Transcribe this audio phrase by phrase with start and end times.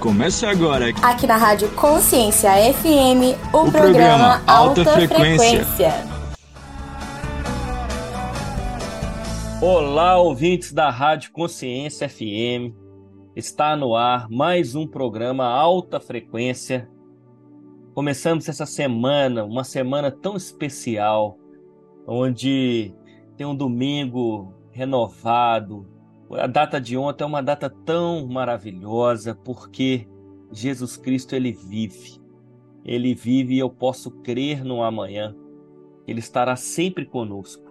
[0.00, 0.90] Começa agora.
[1.02, 5.64] Aqui na Rádio Consciência FM, o, o programa, programa Alta, Alta Frequência.
[5.64, 5.92] Frequência.
[9.60, 12.72] Olá, ouvintes da Rádio Consciência FM.
[13.34, 16.88] Está no ar mais um programa Alta Frequência.
[17.92, 21.36] Começamos essa semana, uma semana tão especial,
[22.06, 22.94] onde
[23.36, 25.84] tem um domingo renovado,
[26.30, 30.06] a data de ontem é uma data tão maravilhosa porque
[30.52, 32.20] Jesus Cristo ele vive.
[32.84, 35.34] Ele vive e eu posso crer no amanhã.
[36.06, 37.68] Ele estará sempre conosco.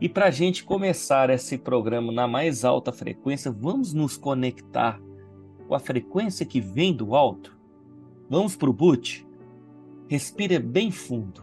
[0.00, 5.00] E para a gente começar esse programa na mais alta frequência, vamos nos conectar
[5.66, 7.56] com a frequência que vem do alto.
[8.28, 9.26] Vamos para o boot?
[10.08, 11.42] Respira bem fundo.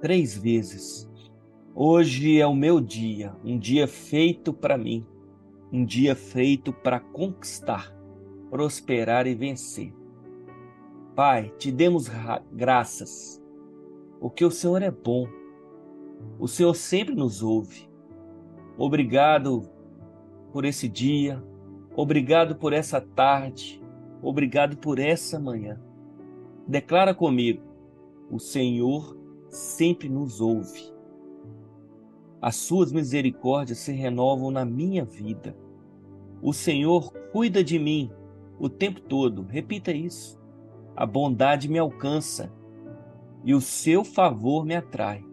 [0.00, 1.07] Três vezes.
[1.80, 5.06] Hoje é o meu dia, um dia feito para mim,
[5.72, 7.96] um dia feito para conquistar,
[8.50, 9.94] prosperar e vencer.
[11.14, 12.10] Pai, te demos
[12.50, 13.40] graças,
[14.18, 15.28] porque o Senhor é bom,
[16.36, 17.88] o Senhor sempre nos ouve.
[18.76, 19.70] Obrigado
[20.52, 21.40] por esse dia,
[21.94, 23.80] obrigado por essa tarde,
[24.20, 25.80] obrigado por essa manhã.
[26.66, 27.62] Declara comigo:
[28.28, 29.16] o Senhor
[29.48, 30.97] sempre nos ouve
[32.40, 35.56] as suas misericórdias se renovam na minha vida.
[36.40, 38.10] O Senhor cuida de mim
[38.58, 39.42] o tempo todo.
[39.42, 40.38] Repita isso.
[40.96, 42.52] A bondade me alcança
[43.44, 45.24] e o seu favor me atrai.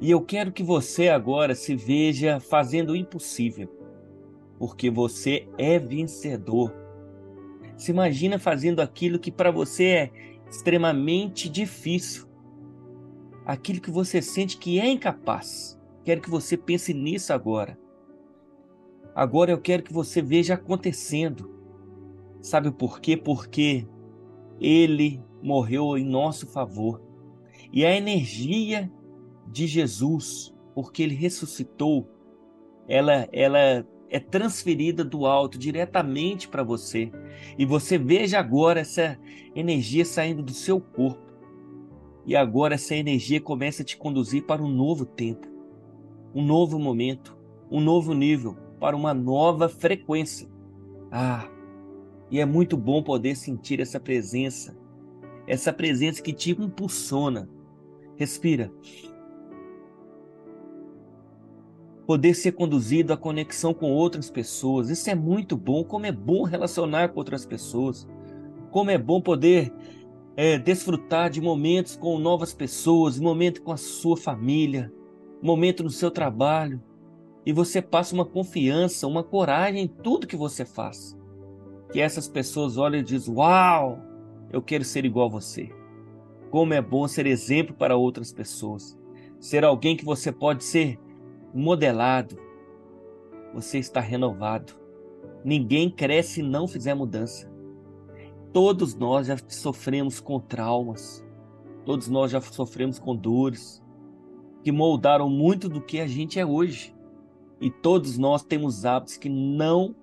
[0.00, 3.68] E eu quero que você agora se veja fazendo o impossível,
[4.58, 6.74] porque você é vencedor.
[7.76, 10.10] Se imagina fazendo aquilo que para você é
[10.48, 12.29] extremamente difícil,
[13.44, 15.78] aquilo que você sente que é incapaz.
[16.04, 17.78] Quero que você pense nisso agora.
[19.14, 21.50] Agora eu quero que você veja acontecendo.
[22.40, 23.16] Sabe por quê?
[23.16, 23.86] Porque
[24.60, 27.02] ele morreu em nosso favor.
[27.72, 28.90] E a energia
[29.46, 32.08] de Jesus, porque ele ressuscitou,
[32.88, 37.12] ela ela é transferida do alto diretamente para você.
[37.56, 39.16] E você veja agora essa
[39.54, 41.29] energia saindo do seu corpo.
[42.26, 45.46] E agora essa energia começa a te conduzir para um novo tempo,
[46.34, 47.36] um novo momento,
[47.70, 50.48] um novo nível, para uma nova frequência.
[51.10, 51.48] Ah,
[52.30, 54.76] e é muito bom poder sentir essa presença,
[55.46, 57.48] essa presença que te impulsiona.
[58.16, 58.70] Respira.
[62.06, 65.84] Poder ser conduzido à conexão com outras pessoas, isso é muito bom.
[65.84, 68.06] Como é bom relacionar com outras pessoas.
[68.70, 69.72] Como é bom poder
[70.36, 74.92] é, desfrutar de momentos com novas pessoas, momento com a sua família,
[75.42, 76.82] momento no seu trabalho,
[77.44, 81.18] e você passa uma confiança, uma coragem em tudo que você faz.
[81.92, 83.98] Que essas pessoas olhem e dizem: Uau,
[84.52, 85.70] eu quero ser igual a você.
[86.50, 88.98] Como é bom ser exemplo para outras pessoas,
[89.38, 90.98] ser alguém que você pode ser
[91.54, 92.38] modelado.
[93.54, 94.74] Você está renovado.
[95.44, 97.49] Ninguém cresce se não fizer mudança.
[98.52, 101.24] Todos nós já sofremos com traumas,
[101.84, 103.80] todos nós já sofremos com dores
[104.64, 106.94] que moldaram muito do que a gente é hoje.
[107.60, 109.94] E todos nós temos hábitos que não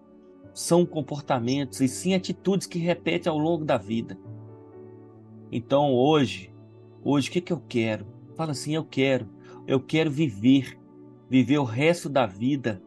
[0.53, 4.17] são comportamentos, e sim atitudes que repetem ao longo da vida.
[5.51, 6.53] Então hoje,
[7.03, 8.07] hoje o que, que eu quero?
[8.35, 9.27] Fala assim, eu quero,
[9.67, 10.79] eu quero viver,
[11.29, 12.81] viver o resto da vida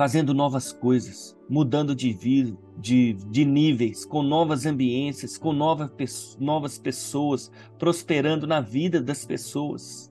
[0.00, 5.92] fazendo novas coisas, mudando de vida, de, de níveis, com novas ambiências, com nova,
[6.38, 10.10] novas pessoas, prosperando na vida das pessoas.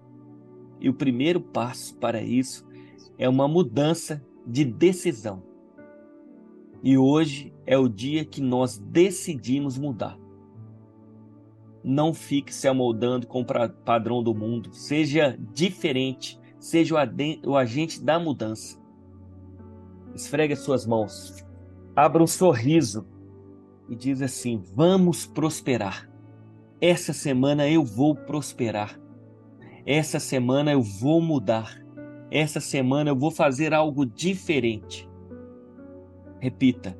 [0.79, 2.63] E o primeiro passo para isso
[3.17, 5.41] é uma mudança de decisão.
[6.83, 10.19] E hoje é o dia que nós decidimos mudar.
[11.83, 13.45] Não fique se amoldando com o
[13.83, 14.69] padrão do mundo.
[14.71, 16.39] Seja diferente.
[16.59, 16.93] Seja
[17.43, 18.78] o agente da mudança.
[20.15, 21.47] Esfregue as suas mãos
[21.99, 23.05] abra um sorriso
[23.89, 26.09] e diz assim: Vamos prosperar.
[26.81, 28.99] Essa semana eu vou prosperar.
[29.85, 31.83] Essa semana eu vou mudar.
[32.31, 35.09] Essa semana eu vou fazer algo diferente.
[36.39, 36.97] Repita: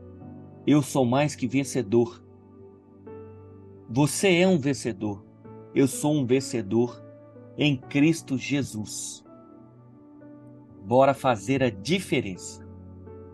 [0.68, 2.24] Eu sou mais que vencedor.
[3.90, 5.26] Você é um vencedor.
[5.74, 7.02] Eu sou um vencedor
[7.58, 9.24] em Cristo Jesus.
[10.84, 12.69] Bora fazer a diferença.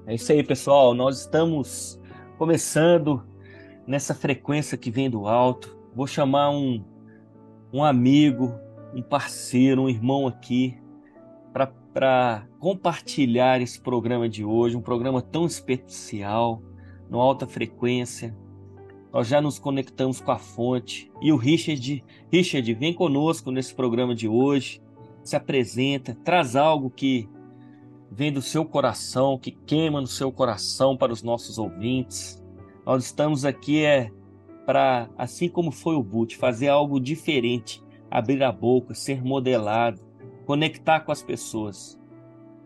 [0.08, 0.94] É isso aí, pessoal.
[0.94, 2.00] Nós estamos
[2.38, 3.24] começando
[3.88, 5.76] nessa frequência que vem do alto.
[5.96, 6.86] Vou chamar um,
[7.74, 8.54] um amigo,
[8.94, 10.78] um parceiro, um irmão aqui,
[11.52, 16.62] para compartilhar esse programa de hoje, um programa tão especial,
[17.10, 18.38] no alta frequência.
[19.12, 21.12] Nós já nos conectamos com a fonte.
[21.20, 24.80] E o Richard, Richard, vem conosco nesse programa de hoje,
[25.24, 27.28] se apresenta, traz algo que
[28.16, 32.42] vem do seu coração, que queima no seu coração para os nossos ouvintes.
[32.86, 34.10] Nós estamos aqui é
[34.66, 40.02] para, assim como foi o Boot, fazer algo diferente, abrir a boca, ser modelado,
[40.46, 42.00] conectar com as pessoas.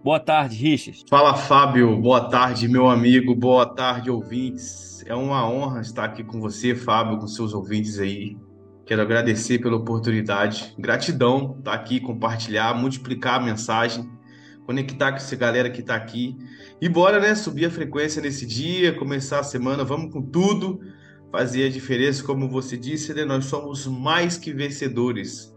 [0.04, 1.04] Boa tarde, Richard.
[1.10, 2.00] Fala, Fábio.
[2.00, 3.36] Boa tarde, meu amigo.
[3.36, 5.04] Boa tarde, ouvintes.
[5.08, 8.38] É uma honra estar aqui com você, Fábio, com seus ouvintes aí.
[8.86, 10.76] Quero agradecer pela oportunidade.
[10.78, 14.10] Gratidão estar aqui, compartilhar, multiplicar a mensagem,
[14.70, 16.38] conectar com essa galera que está aqui.
[16.80, 17.34] E bora, né?
[17.34, 20.80] Subir a frequência nesse dia, começar a semana, vamos com tudo,
[21.32, 23.26] fazer a diferença, como você disse, né?
[23.26, 25.52] Nós somos mais que vencedores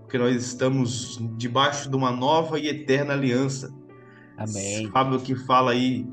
[0.00, 3.72] porque nós estamos debaixo de uma nova e eterna aliança.
[4.36, 4.90] Amém.
[4.90, 6.04] Fábio que fala aí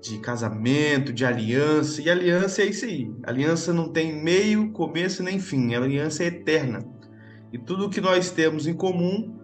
[0.00, 3.12] de casamento, de aliança, e aliança é isso aí.
[3.24, 6.80] Aliança não tem meio, começo nem fim, a aliança é eterna.
[7.52, 9.37] E tudo que nós temos em comum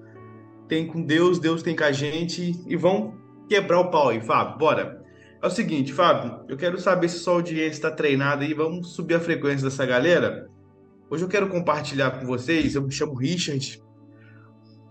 [0.75, 3.15] tem com Deus, Deus tem com a gente, e vão
[3.49, 5.05] quebrar o pau aí, Fábio, bora.
[5.41, 9.15] É o seguinte, Fábio, eu quero saber se sua audiência está treinada aí, vamos subir
[9.15, 10.51] a frequência dessa galera.
[11.09, 13.81] Hoje eu quero compartilhar com vocês, eu me chamo Richard,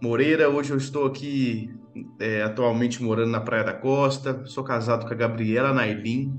[0.01, 0.49] Moreira.
[0.49, 1.69] Hoje eu estou aqui
[2.17, 4.45] é, atualmente morando na Praia da Costa.
[4.45, 6.33] Sou casado com a Gabriela Nailin.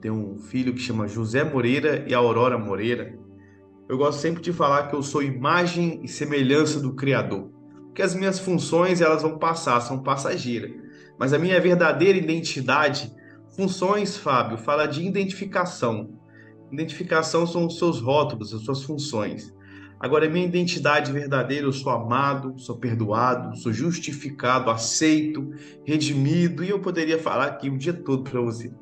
[0.00, 3.16] Tenho um filho que chama José Moreira e a Aurora Moreira.
[3.88, 7.53] Eu gosto sempre de falar que eu sou imagem e semelhança do Criador.
[7.94, 10.72] Porque as minhas funções elas vão passar, são passageiras.
[11.16, 13.14] Mas a minha verdadeira identidade,
[13.54, 16.18] funções, Fábio, fala de identificação.
[16.72, 19.54] Identificação são os seus rótulos, as suas funções.
[20.00, 25.52] Agora, minha identidade verdadeira, eu sou amado, sou perdoado, sou justificado, aceito,
[25.84, 28.72] redimido, e eu poderia falar aqui o dia todo para você.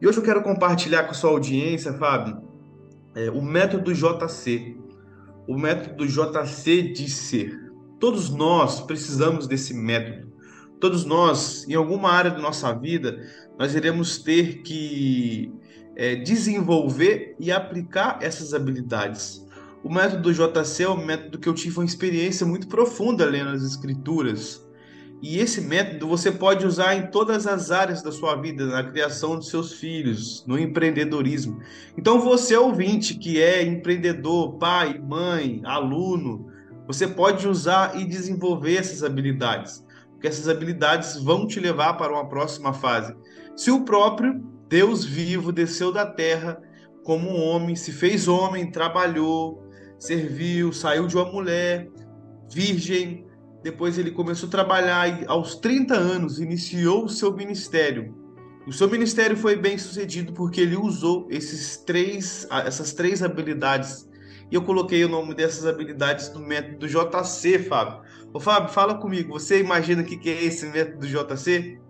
[0.00, 2.40] E hoje eu quero compartilhar com a sua audiência, Fábio,
[3.14, 4.74] é, o método JC.
[5.46, 7.71] O método JC de ser.
[8.02, 10.32] Todos nós precisamos desse método.
[10.80, 13.24] Todos nós, em alguma área da nossa vida,
[13.56, 15.52] nós iremos ter que
[15.94, 19.46] é, desenvolver e aplicar essas habilidades.
[19.84, 23.62] O método JC é um método que eu tive uma experiência muito profunda lendo as
[23.62, 24.66] escrituras.
[25.22, 29.36] E esse método você pode usar em todas as áreas da sua vida, na criação
[29.36, 31.60] dos seus filhos, no empreendedorismo.
[31.96, 36.50] Então, você ouvinte que é empreendedor, pai, mãe, aluno,
[36.86, 42.28] você pode usar e desenvolver essas habilidades, porque essas habilidades vão te levar para uma
[42.28, 43.14] próxima fase.
[43.56, 46.60] Se o próprio Deus vivo desceu da terra
[47.04, 49.62] como um homem, se fez homem, trabalhou,
[49.98, 51.88] serviu, saiu de uma mulher
[52.52, 53.26] virgem,
[53.62, 58.14] depois ele começou a trabalhar e aos 30 anos iniciou o seu ministério.
[58.66, 64.08] O seu ministério foi bem sucedido porque ele usou esses três, essas três habilidades.
[64.52, 68.02] E eu coloquei o nome dessas habilidades no método JC, Fábio.
[68.34, 69.32] Ô, Fábio, fala comigo.
[69.32, 71.80] Você imagina o que é esse método JC?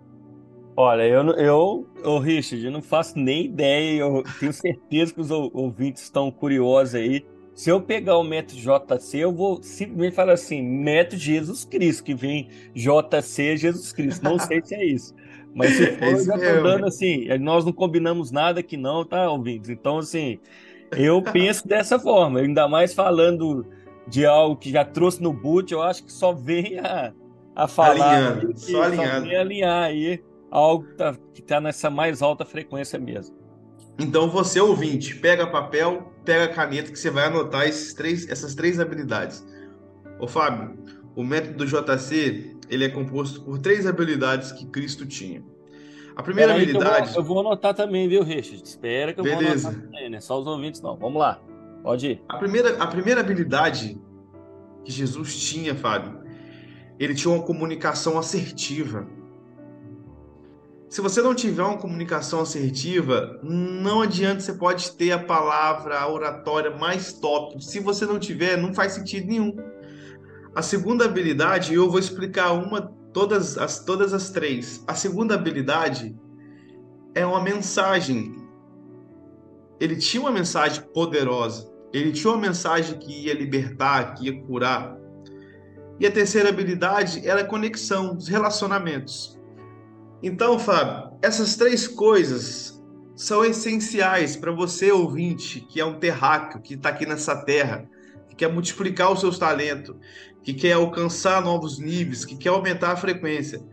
[0.77, 3.99] Olha, eu, eu, eu, Richard, eu não faço nem ideia.
[3.99, 7.25] Eu tenho certeza que os ouvintes estão curiosos aí.
[7.53, 12.15] Se eu pegar o método JC, eu vou simplesmente falar assim: método Jesus Cristo, que
[12.15, 14.23] vem JC Jesus Cristo.
[14.23, 15.13] Não sei se é isso.
[15.53, 19.29] Mas se for, eu já tô dando assim, nós não combinamos nada aqui não, tá,
[19.29, 19.69] ouvintes?
[19.69, 20.39] Então, assim,
[20.97, 23.65] eu penso dessa forma, ainda mais falando
[24.07, 27.13] de algo que já trouxe no boot, eu acho que só vem a,
[27.55, 28.31] a falar.
[28.31, 29.29] Alinhando, só alinhando.
[29.29, 33.35] Só alinhar aí algo que tá, que tá nessa mais alta frequência mesmo.
[33.99, 38.79] Então você ouvinte, pega papel, pega caneta que você vai anotar esses três, essas três
[38.79, 39.45] habilidades.
[40.19, 40.77] Ô Fábio,
[41.15, 45.43] o método JC ele é composto por três habilidades que Cristo tinha.
[46.15, 47.07] A primeira habilidade.
[47.07, 48.61] Eu vou, eu vou, anotar também, viu, Richard?
[48.63, 49.69] Espera que eu Beleza.
[49.69, 50.19] vou anotar também, né?
[50.19, 50.95] Só os ouvintes não.
[50.95, 51.39] Vamos lá.
[51.81, 52.23] Pode ir.
[52.29, 53.99] A primeira, a primeira habilidade
[54.85, 56.23] que Jesus tinha, Fábio,
[56.99, 59.07] ele tinha uma comunicação assertiva.
[60.87, 66.07] Se você não tiver uma comunicação assertiva, não adianta, você pode ter a palavra, a
[66.07, 67.63] oratória mais top.
[67.65, 69.55] Se você não tiver, não faz sentido nenhum.
[70.55, 74.83] A segunda habilidade, eu vou explicar uma, todas as, todas as três.
[74.87, 76.15] A segunda habilidade
[77.13, 78.35] é uma mensagem.
[79.79, 81.71] Ele tinha uma mensagem poderosa.
[81.93, 84.97] Ele tinha uma mensagem que ia libertar, que ia curar.
[85.99, 89.39] E a terceira habilidade era a conexão, os relacionamentos.
[90.21, 92.81] Então, Fábio, essas três coisas
[93.15, 97.87] são essenciais para você, ouvinte, que é um terráqueo, que está aqui nessa terra,
[98.27, 99.95] que quer multiplicar os seus talentos,
[100.43, 103.63] que quer alcançar novos níveis, que quer aumentar a frequência.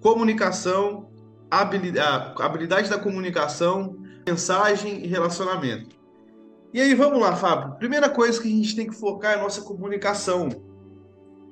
[0.00, 1.10] Comunicação,
[1.50, 3.96] habilidade, habilidade da comunicação,
[4.26, 5.98] mensagem e relacionamento.
[6.72, 7.76] E aí, vamos lá, Fábio.
[7.78, 10.48] Primeira coisa que a gente tem que focar é a nossa comunicação.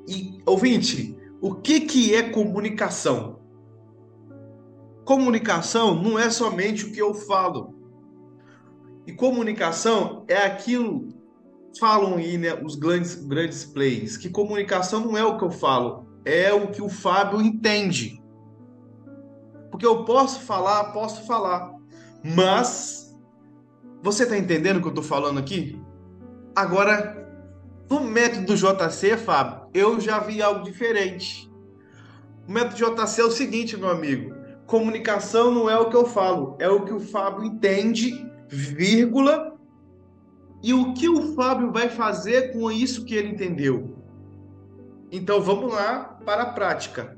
[0.07, 3.41] E, ouvinte, o que, que é comunicação?
[5.05, 7.75] Comunicação não é somente o que eu falo.
[9.07, 11.18] E comunicação é aquilo
[11.79, 16.07] falam aí, né, os grandes, grandes plays, que comunicação não é o que eu falo,
[16.25, 18.23] é o que o Fábio entende.
[19.71, 21.73] Porque eu posso falar, posso falar,
[22.25, 23.17] mas
[24.03, 25.81] você está entendendo o que eu estou falando aqui?
[26.55, 27.19] Agora,
[27.91, 31.51] no método JC, Fábio, eu já vi algo diferente.
[32.47, 34.35] O método JC é o seguinte, meu amigo:
[34.67, 39.58] comunicação não é o que eu falo, é o que o Fábio entende, vírgula,
[40.63, 43.97] e o que o Fábio vai fazer com isso que ele entendeu?
[45.11, 47.17] Então vamos lá para a prática.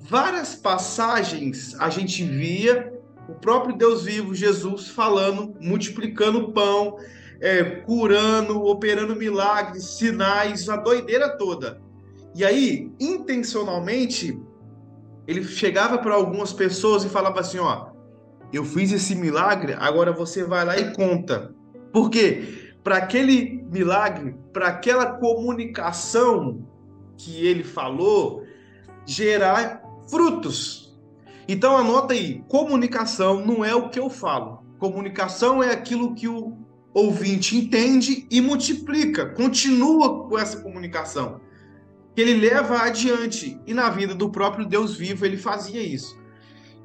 [0.00, 2.92] Várias passagens a gente via
[3.28, 6.96] o próprio Deus vivo, Jesus, falando, multiplicando pão,
[7.40, 11.80] é, curando, operando milagres, sinais, a doideira toda.
[12.34, 14.40] E aí, intencionalmente,
[15.26, 17.88] ele chegava para algumas pessoas e falava assim: Ó,
[18.52, 21.54] eu fiz esse milagre, agora você vai lá e conta.
[21.92, 22.67] Por quê?
[22.88, 26.66] Para aquele milagre, para aquela comunicação
[27.18, 28.46] que ele falou,
[29.04, 30.98] gerar frutos.
[31.46, 34.64] Então anota aí, comunicação não é o que eu falo.
[34.78, 36.56] Comunicação é aquilo que o
[36.94, 41.42] ouvinte entende e multiplica, continua com essa comunicação.
[42.14, 43.60] Que ele leva adiante.
[43.66, 46.18] E na vida do próprio Deus vivo ele fazia isso.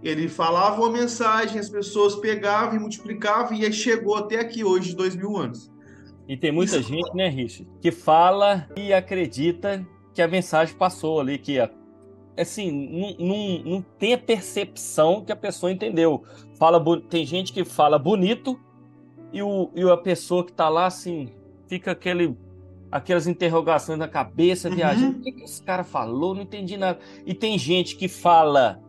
[0.04, 4.94] Ele falava uma mensagem, as pessoas pegavam e multiplicavam, e aí chegou até aqui hoje,
[4.94, 5.72] dois mil anos.
[6.28, 6.90] E tem muita Isso.
[6.90, 11.60] gente, né, Rich, que fala e acredita que a mensagem passou ali, que
[12.38, 16.24] assim, não, não, não tem a percepção que a pessoa entendeu.
[16.58, 18.60] Fala, tem gente que fala bonito
[19.32, 21.30] e, o, e a pessoa que está lá, assim,
[21.68, 22.38] fica aquele,
[22.92, 24.76] aquelas interrogações na cabeça, uhum.
[24.76, 25.18] viajando.
[25.18, 26.34] O que, que esse cara falou?
[26.34, 27.00] Não entendi nada.
[27.26, 28.82] E tem gente que fala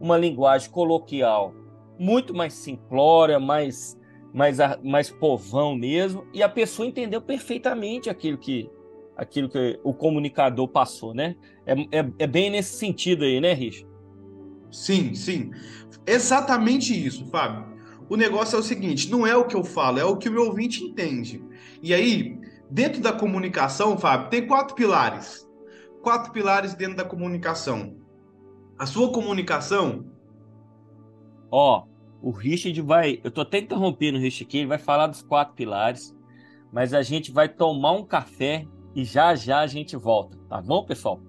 [0.00, 1.54] uma linguagem coloquial
[1.98, 3.96] muito mais simplória, mais
[4.32, 8.70] mais, mais povão mesmo, e a pessoa entendeu perfeitamente aquilo que,
[9.16, 11.36] aquilo que o comunicador passou, né?
[11.66, 13.86] É, é, é bem nesse sentido aí, né, Rich?
[14.70, 15.50] Sim, sim.
[16.06, 17.72] Exatamente isso, Fábio.
[18.08, 20.32] O negócio é o seguinte: não é o que eu falo, é o que o
[20.32, 21.44] meu ouvinte entende.
[21.82, 22.38] E aí,
[22.70, 25.46] dentro da comunicação, Fábio, tem quatro pilares.
[26.02, 27.96] Quatro pilares dentro da comunicação.
[28.78, 30.06] A sua comunicação.
[31.50, 31.84] Ó,
[32.22, 33.20] o Richard vai.
[33.22, 36.14] Eu tô até interrompendo o Richard aqui, ele vai falar dos quatro pilares,
[36.72, 38.64] mas a gente vai tomar um café
[38.94, 41.20] e já já a gente volta, tá bom, pessoal?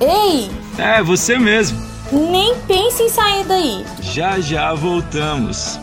[0.00, 0.48] Ei!
[0.78, 1.78] É, você mesmo.
[2.12, 3.84] Nem pense em sair daí.
[4.02, 5.81] Já já voltamos.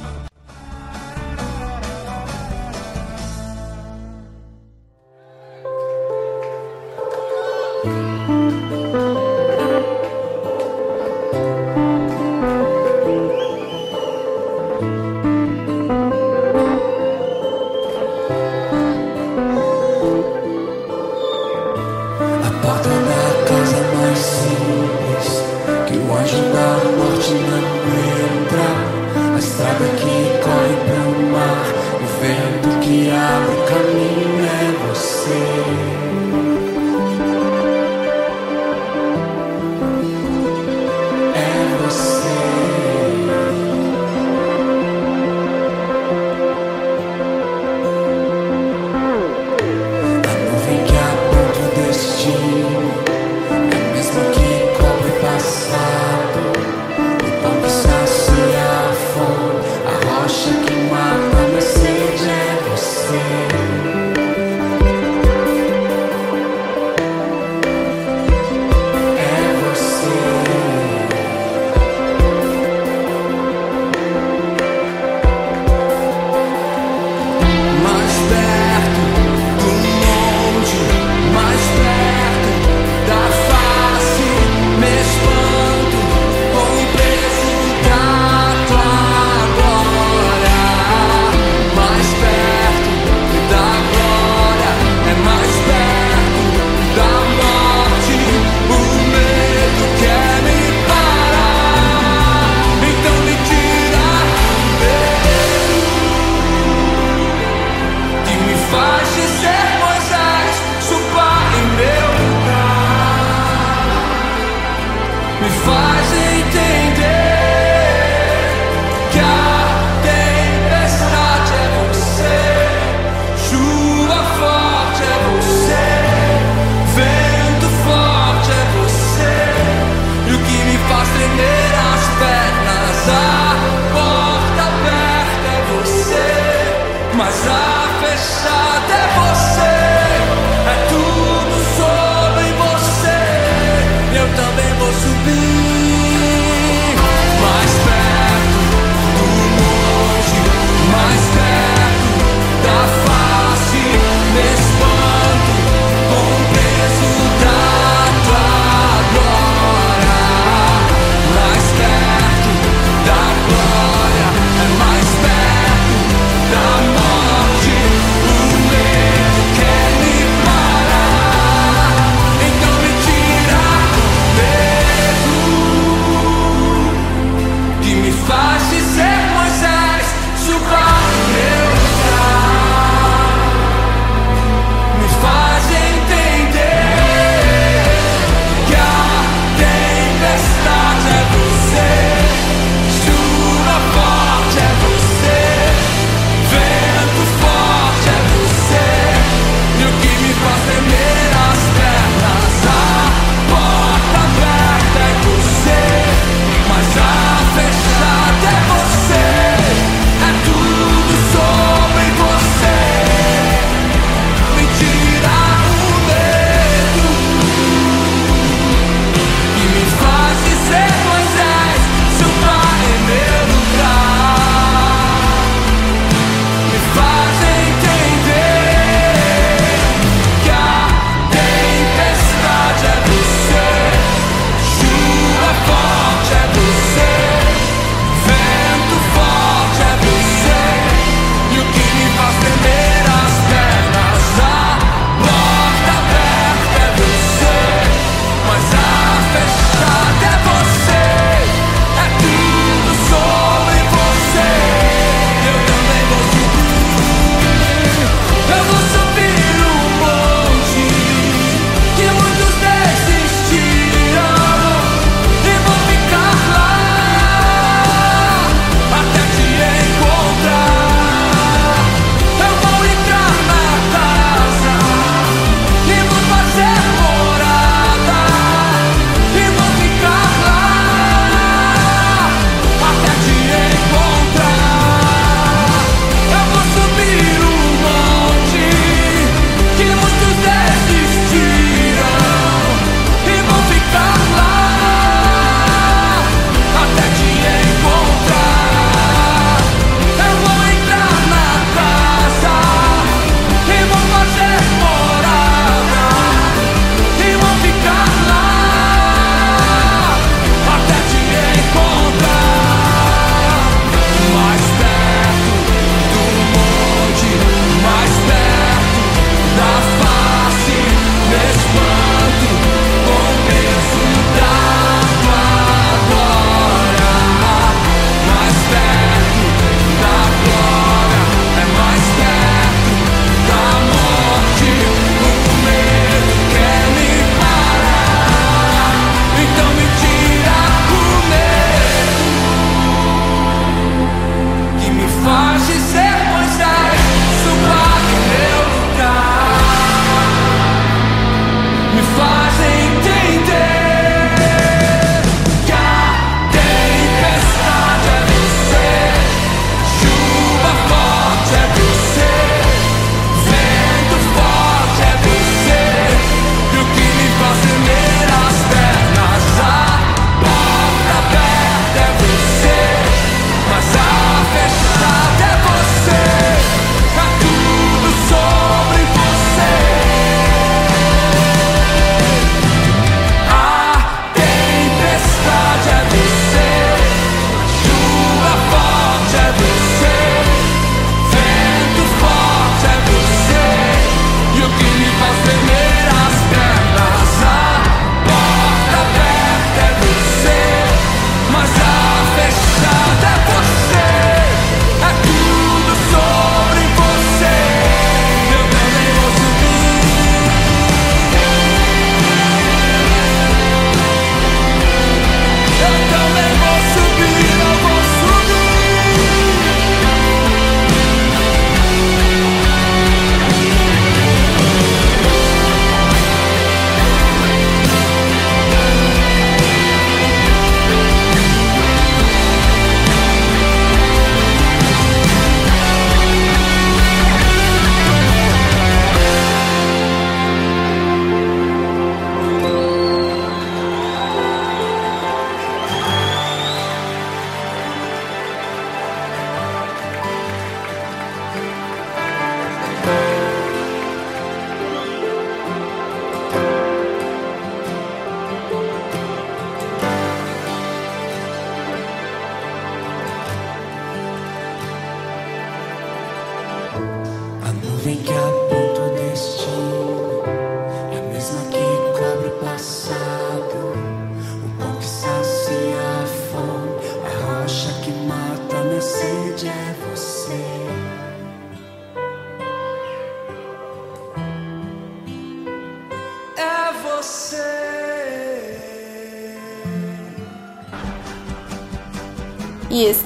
[138.19, 138.57] μέσα
[138.87, 139.48] τεφός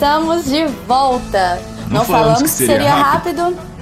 [0.04, 1.62] estamos de volta.
[1.88, 3.42] Não, Não falamos, que seria, seria rápido.
[3.42, 3.74] rápido.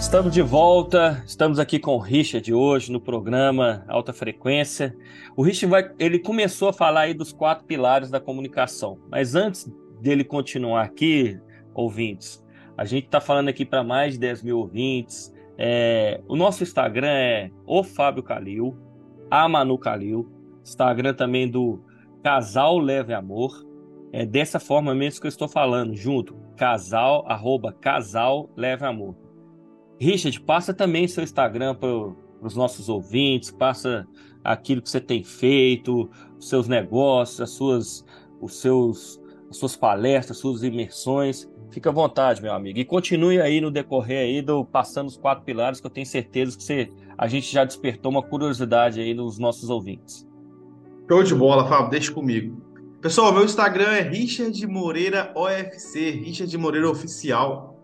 [0.00, 4.96] Estamos de volta, estamos aqui com o Richard hoje no programa Alta Frequência.
[5.36, 9.70] O Richard vai, ele começou a falar aí dos quatro pilares da comunicação, mas antes
[10.00, 11.38] dele continuar aqui,
[11.74, 12.42] ouvintes,
[12.74, 15.30] a gente está falando aqui para mais de 10 mil ouvintes.
[15.58, 18.74] É, o nosso Instagram é o Fábio Calil,
[19.30, 20.31] a Manu Calil,
[20.62, 21.82] Instagram também do
[22.22, 23.66] Casal Leve Amor.
[24.12, 29.16] É dessa forma mesmo que eu estou falando, junto, casal, arroba casal leve amor.
[29.98, 31.88] Richard, passa também seu Instagram para
[32.42, 34.06] os nossos ouvintes, passa
[34.44, 38.04] aquilo que você tem feito, os seus negócios, as suas,
[38.40, 41.48] os seus, as suas palestras, as suas imersões.
[41.70, 42.78] Fica à vontade, meu amigo.
[42.78, 46.56] E continue aí no decorrer aí do passando os quatro pilares, que eu tenho certeza
[46.56, 50.30] que você, a gente já despertou uma curiosidade aí nos nossos ouvintes.
[51.12, 52.56] Show de bola, Fábio, deixa comigo.
[53.02, 57.78] Pessoal, meu Instagram é Richard Moreira OFC, Richard Moreira Oficial.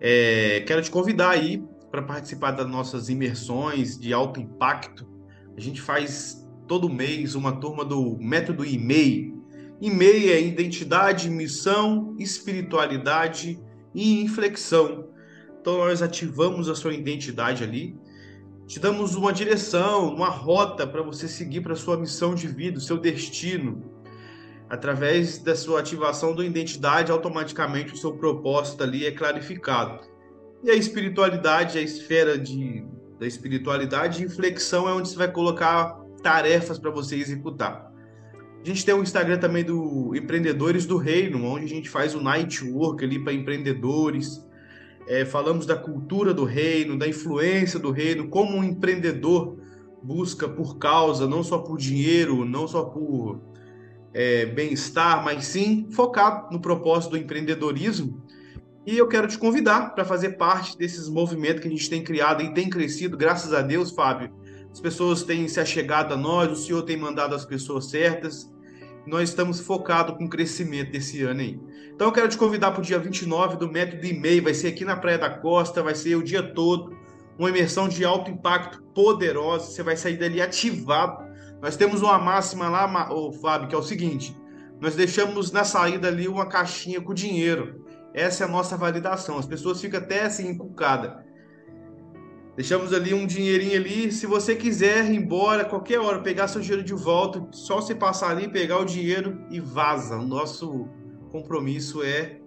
[0.00, 5.06] É, quero te convidar aí para participar das nossas imersões de alto impacto.
[5.56, 9.44] A gente faz todo mês uma turma do método e-mail.
[9.80, 13.60] E-mail é identidade, missão, espiritualidade
[13.94, 15.10] e inflexão.
[15.60, 17.96] Então nós ativamos a sua identidade ali,
[18.66, 22.80] te damos uma direção, uma rota para você seguir para sua missão de vida, o
[22.80, 23.94] seu destino.
[24.68, 30.00] Através da sua ativação da identidade, automaticamente o seu propósito ali é clarificado.
[30.64, 32.84] E a espiritualidade, a esfera de,
[33.20, 37.92] da espiritualidade, inflexão é onde você vai colocar tarefas para você executar.
[38.60, 42.20] A gente tem um Instagram também do Empreendedores do Reino, onde a gente faz o
[42.20, 44.44] night work ali para empreendedores.
[45.06, 49.56] É, falamos da cultura do reino, da influência do reino, como um empreendedor
[50.02, 53.40] busca por causa, não só por dinheiro, não só por
[54.12, 58.24] é, bem-estar, mas sim focado no propósito do empreendedorismo.
[58.86, 62.42] E eu quero te convidar para fazer parte desses movimentos que a gente tem criado
[62.42, 64.32] e tem crescido, graças a Deus, Fábio.
[64.70, 68.48] As pessoas têm se achegado a nós, o Senhor tem mandado as pessoas certas.
[69.06, 71.60] Nós estamos focados com o crescimento desse ano aí.
[71.94, 74.84] Então eu quero te convidar para o dia 29 do Método e-mail, vai ser aqui
[74.84, 76.96] na Praia da Costa, vai ser o dia todo,
[77.38, 81.26] uma imersão de alto impacto poderosa, você vai sair dali ativado
[81.60, 84.36] nós temos uma máxima lá, o Fábio, que é o seguinte:
[84.80, 87.84] nós deixamos na saída ali uma caixinha com dinheiro.
[88.14, 89.38] Essa é a nossa validação.
[89.38, 91.25] As pessoas ficam até assim encucadas.
[92.56, 94.10] Deixamos ali um dinheirinho ali.
[94.10, 98.30] Se você quiser ir embora, qualquer hora, pegar seu dinheiro de volta, só você passar
[98.30, 100.16] ali, pegar o dinheiro e vaza.
[100.16, 100.88] O nosso
[101.30, 102.40] compromisso é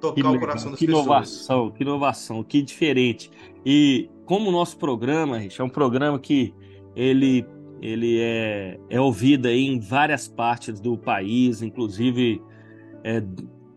[0.00, 1.04] tocar que, o coração das que pessoas.
[1.04, 3.30] Que inovação, que inovação, que diferente.
[3.64, 6.52] E como o nosso programa, gente, é um programa que
[6.96, 7.46] ele
[7.80, 12.42] ele é, é ouvido em várias partes do país, inclusive
[13.04, 13.22] é,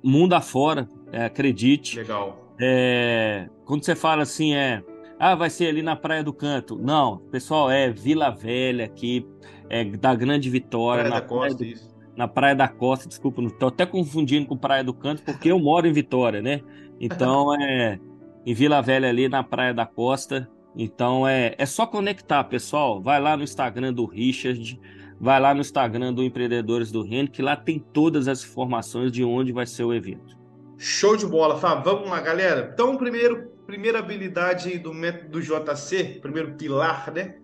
[0.02, 1.98] mundo afora, é, acredite.
[1.98, 2.56] Legal.
[2.60, 4.84] É, quando você fala assim, é.
[5.20, 6.78] Ah, vai ser ali na Praia do Canto.
[6.78, 9.28] Não, pessoal, é Vila Velha aqui,
[9.70, 11.04] é da Grande Vitória.
[11.04, 14.48] Praia na da Costa, praia do, Na Praia da Costa, desculpa, não estou até confundindo
[14.48, 16.62] com Praia do Canto, porque eu moro em Vitória, né?
[17.02, 18.00] Então é
[18.46, 20.50] em Vila Velha ali na Praia da Costa.
[20.74, 23.02] Então é, é só conectar, pessoal.
[23.02, 24.80] Vai lá no Instagram do Richard,
[25.20, 29.22] vai lá no Instagram do Empreendedores do Reino, que lá tem todas as informações de
[29.26, 30.40] onde vai ser o evento.
[30.78, 31.84] Show de bola, Fábio.
[31.84, 32.72] Vamos lá, galera.
[32.74, 37.36] Então, primeiro, primeira habilidade do método JC, primeiro pilar, né?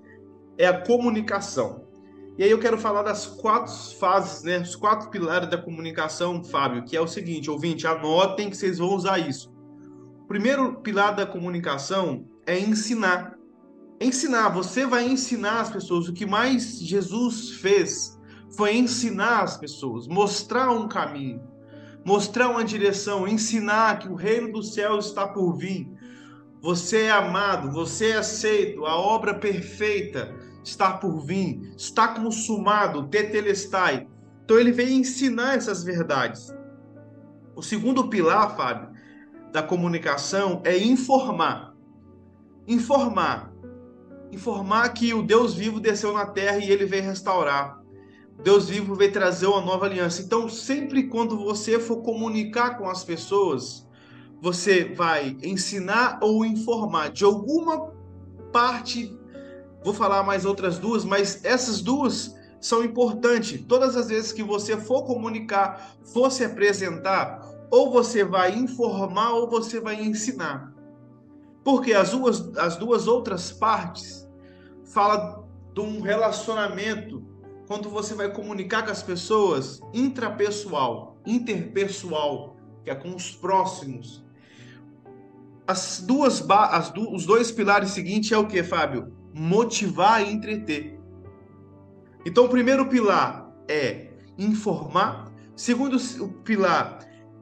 [0.58, 1.86] É a comunicação.
[2.36, 4.58] E aí eu quero falar das quatro fases, né?
[4.58, 8.96] Os quatro pilares da comunicação, Fábio, que é o seguinte, ouvinte, anotem que vocês vão
[8.96, 9.54] usar isso.
[10.24, 13.38] O primeiro pilar da comunicação é ensinar.
[14.02, 16.10] Ensinar, você vai ensinar as pessoas.
[16.10, 18.20] O que mais Jesus fez
[18.58, 21.40] foi ensinar as pessoas, mostrar um caminho,
[22.04, 25.95] mostrar uma direção, ensinar que o reino dos céus está por vir.
[26.66, 34.08] Você é amado, você é aceito, a obra perfeita está por vir, está consumado, tetelestai.
[34.44, 36.54] Então ele veio ensinar essas verdades.
[37.56, 38.90] O segundo pilar, Fábio,
[39.52, 41.76] da comunicação é informar
[42.68, 43.54] informar.
[44.32, 47.80] Informar que o Deus vivo desceu na terra e ele veio restaurar.
[48.44, 50.22] Deus vivo veio trazer uma nova aliança.
[50.22, 53.85] Então, sempre quando você for comunicar com as pessoas,
[54.42, 57.92] você vai ensinar ou informar de alguma
[58.52, 59.18] parte.
[59.84, 63.64] Vou falar mais outras duas, mas essas duas são importantes.
[63.68, 69.50] Todas as vezes que você for comunicar, for se apresentar, ou você vai informar ou
[69.50, 70.74] você vai ensinar.
[71.64, 74.28] Porque as duas, as duas outras partes
[74.84, 77.24] falam de um relacionamento
[77.68, 84.25] quando você vai comunicar com as pessoas, intrapessoal, interpessoal, que é com os próximos.
[85.68, 89.14] As duas as os dois pilares seguintes é o que, Fábio?
[89.34, 91.00] Motivar e entreter.
[92.26, 95.98] Então, o primeiro pilar é informar, segundo
[96.44, 97.00] pilar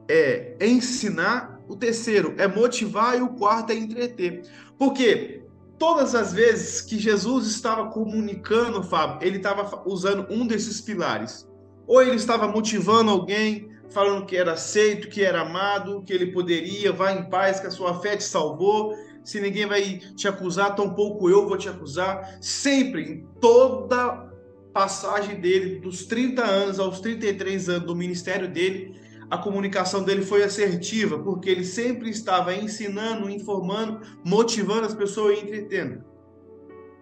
[0.08, 4.42] é ensinar, o terceiro é motivar e o quarto é entreter.
[4.78, 5.42] Porque
[5.78, 11.48] todas as vezes que Jesus estava comunicando, Fábio, ele estava usando um desses pilares.
[11.86, 16.92] Ou ele estava motivando alguém, falando que era aceito, que era amado, que ele poderia,
[16.92, 18.94] vá em paz, que a sua fé te salvou.
[19.22, 22.38] Se ninguém vai te acusar, tampouco eu vou te acusar.
[22.40, 24.30] Sempre, em toda
[24.72, 30.42] passagem dele, dos 30 anos aos 33 anos do ministério dele, a comunicação dele foi
[30.42, 36.13] assertiva, porque ele sempre estava ensinando, informando, motivando as pessoas e entretendo.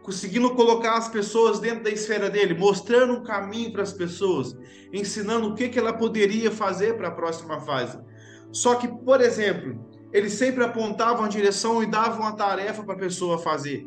[0.02, 4.56] Conseguindo colocar as pessoas dentro da esfera dele, mostrando um caminho para as pessoas,
[4.92, 7.98] ensinando o que, que ela poderia fazer para a próxima fase.
[8.50, 9.78] Só que, por exemplo,
[10.12, 13.86] ele sempre apontava uma direção e dava uma tarefa para a pessoa fazer.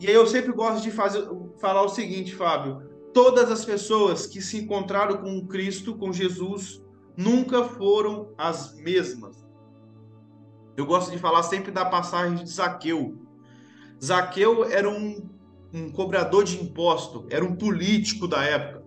[0.00, 1.24] E aí eu sempre gosto de fazer,
[1.60, 2.82] falar o seguinte, Fábio:
[3.14, 6.82] todas as pessoas que se encontraram com Cristo, com Jesus,
[7.16, 9.46] nunca foram as mesmas.
[10.76, 13.18] Eu gosto de falar sempre da passagem de Zaqueu.
[14.02, 15.28] Zaqueu era um,
[15.72, 18.84] um cobrador de imposto, era um político da época,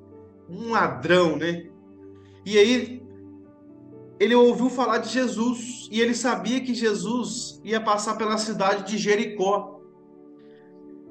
[0.50, 1.68] um ladrão, né?
[2.46, 3.04] E aí
[4.20, 8.98] ele ouviu falar de Jesus e ele sabia que Jesus ia passar pela cidade de
[8.98, 9.82] Jericó.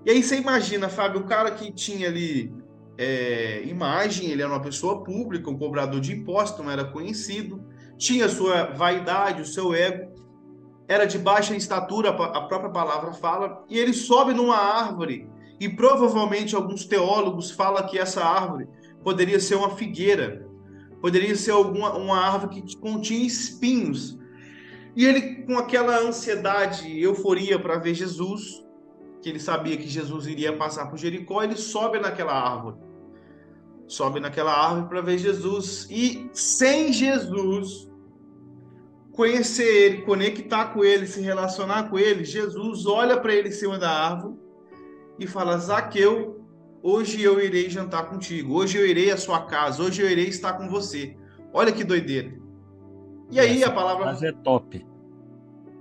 [0.06, 2.52] E aí você imagina, Fábio, o cara que tinha ali
[2.96, 7.62] é, imagem, ele era uma pessoa pública, um cobrador de impostos, não era conhecido,
[7.96, 10.12] tinha sua vaidade, o seu ego,
[10.87, 15.28] era de baixa estatura, a própria palavra fala, e ele sobe numa árvore,
[15.60, 18.68] e provavelmente alguns teólogos falam que essa árvore
[19.02, 20.46] poderia ser uma figueira,
[21.00, 24.18] poderia ser alguma uma árvore que continha espinhos.
[24.96, 28.64] E ele, com aquela ansiedade, euforia para ver Jesus,
[29.20, 32.76] que ele sabia que Jesus iria passar por Jericó, ele sobe naquela árvore.
[33.86, 37.90] Sobe naquela árvore para ver Jesus e sem Jesus
[39.12, 43.78] conhecer ele, conectar com ele, se relacionar com ele, Jesus olha para ele em cima
[43.78, 44.43] da árvore
[45.18, 46.44] e fala: Zaqueu,
[46.83, 50.55] hoje eu irei jantar contigo, hoje eu irei à sua casa, hoje eu irei estar
[50.55, 51.16] com você.
[51.53, 52.33] Olha que doideira.
[53.31, 54.27] E aí Essa a palavra.
[54.27, 54.87] é top.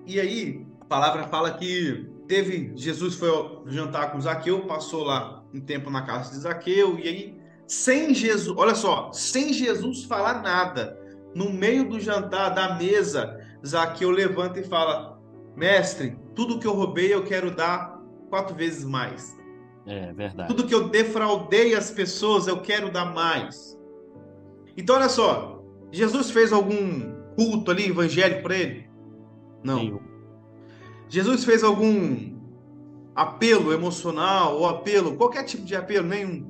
[0.06, 3.30] E aí a palavra fala que teve Jesus foi
[3.67, 8.56] jantar com Zaqueu, passou lá um tempo na casa de Zaqueu e aí sem Jesus,
[8.58, 11.00] olha só, sem Jesus falar nada,
[11.34, 15.19] no meio do jantar da mesa, Zaqueu levanta e fala:
[15.56, 17.92] "Mestre, tudo que eu roubei eu quero dar
[18.34, 19.38] quatro vezes mais."
[19.86, 20.48] É verdade.
[20.48, 23.78] Tudo que eu defraudei as pessoas eu quero dar mais.
[24.76, 28.89] Então olha só, Jesus fez algum culto ali evangélico para ele?
[29.63, 29.76] Não.
[29.78, 30.00] Nenhum.
[31.08, 32.34] Jesus fez algum
[33.13, 36.50] apelo emocional ou apelo, qualquer tipo de apelo, nenhum.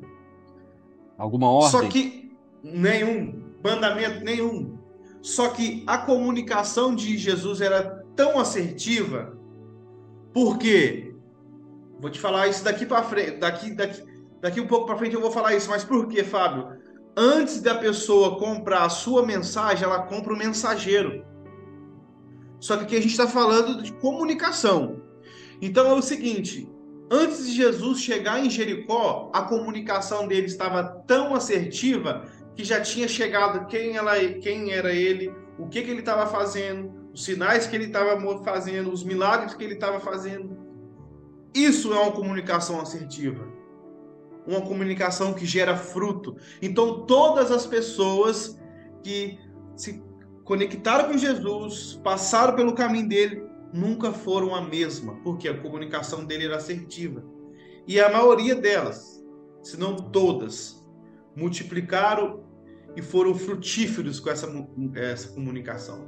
[1.17, 1.71] Alguma ordem?
[1.71, 2.31] Só que
[2.63, 4.77] nenhum, mandamento nenhum.
[5.21, 9.37] Só que a comunicação de Jesus era tão assertiva,
[10.33, 11.02] porque
[12.03, 14.03] vou te falar isso daqui para frente, daqui, daqui,
[14.41, 16.77] daqui um pouco para frente eu vou falar isso, mas por que, Fábio?
[17.15, 21.25] Antes da pessoa comprar a sua mensagem, ela compra o mensageiro.
[22.59, 25.01] Só que aqui a gente está falando de comunicação.
[25.61, 26.69] Então é o seguinte:
[27.09, 33.07] antes de Jesus chegar em Jericó, a comunicação dele estava tão assertiva que já tinha
[33.07, 37.77] chegado quem, ela, quem era ele, o que, que ele estava fazendo, os sinais que
[37.77, 40.62] ele estava fazendo, os milagres que ele estava fazendo.
[41.53, 43.47] Isso é uma comunicação assertiva.
[44.45, 46.35] Uma comunicação que gera fruto.
[46.61, 48.59] Então, todas as pessoas
[49.03, 49.37] que
[49.75, 50.03] se
[50.43, 56.45] conectaram com Jesus, passaram pelo caminho dele, nunca foram a mesma, porque a comunicação dele
[56.45, 57.23] era assertiva.
[57.87, 59.23] E a maioria delas,
[59.61, 60.85] se não todas,
[61.35, 62.43] multiplicaram
[62.95, 64.47] e foram frutíferos com essa,
[64.95, 66.05] essa comunicação.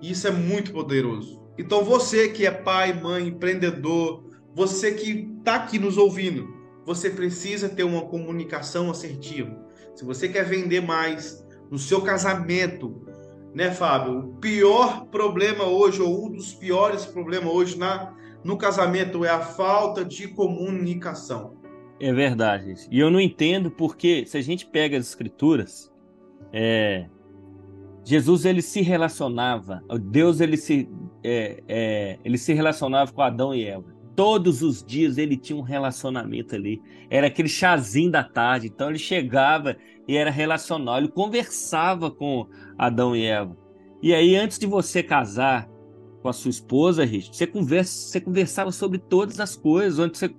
[0.00, 1.41] Isso é muito poderoso.
[1.58, 6.48] Então você que é pai, mãe, empreendedor, você que está aqui nos ouvindo,
[6.84, 9.56] você precisa ter uma comunicação assertiva.
[9.94, 13.02] Se você quer vender mais, no seu casamento,
[13.54, 14.18] né, Fábio?
[14.18, 19.40] O pior problema hoje, ou um dos piores problemas hoje na, no casamento, é a
[19.40, 21.56] falta de comunicação.
[22.00, 22.74] É verdade.
[22.90, 25.92] E eu não entendo porque, se a gente pega as escrituras,
[26.52, 27.06] é,
[28.04, 30.88] Jesus ele se relacionava, Deus ele se,
[31.22, 33.84] é, é, ele se relacionava com Adão e Eva.
[34.14, 36.82] Todos os dias ele tinha um relacionamento ali.
[37.08, 38.66] Era aquele chazinho da tarde.
[38.66, 40.98] Então ele chegava e era relacional.
[40.98, 43.56] Ele conversava com Adão e Eva.
[44.02, 45.68] E aí, antes de você casar
[46.20, 49.98] com a sua esposa, Richard, você, conversa, você conversava sobre todas as coisas.
[49.98, 50.34] Antes de, você,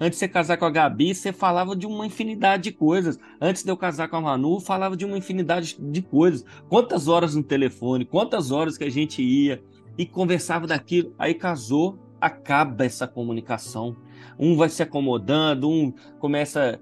[0.00, 3.18] antes de você casar com a Gabi, você falava de uma infinidade de coisas.
[3.40, 6.44] Antes de eu casar com a Manu, falava de uma infinidade de coisas.
[6.68, 9.62] Quantas horas no telefone, quantas horas que a gente ia
[9.98, 11.12] e conversava daquilo.
[11.18, 13.96] Aí casou, acaba essa comunicação.
[14.38, 16.80] Um vai se acomodando, um começa.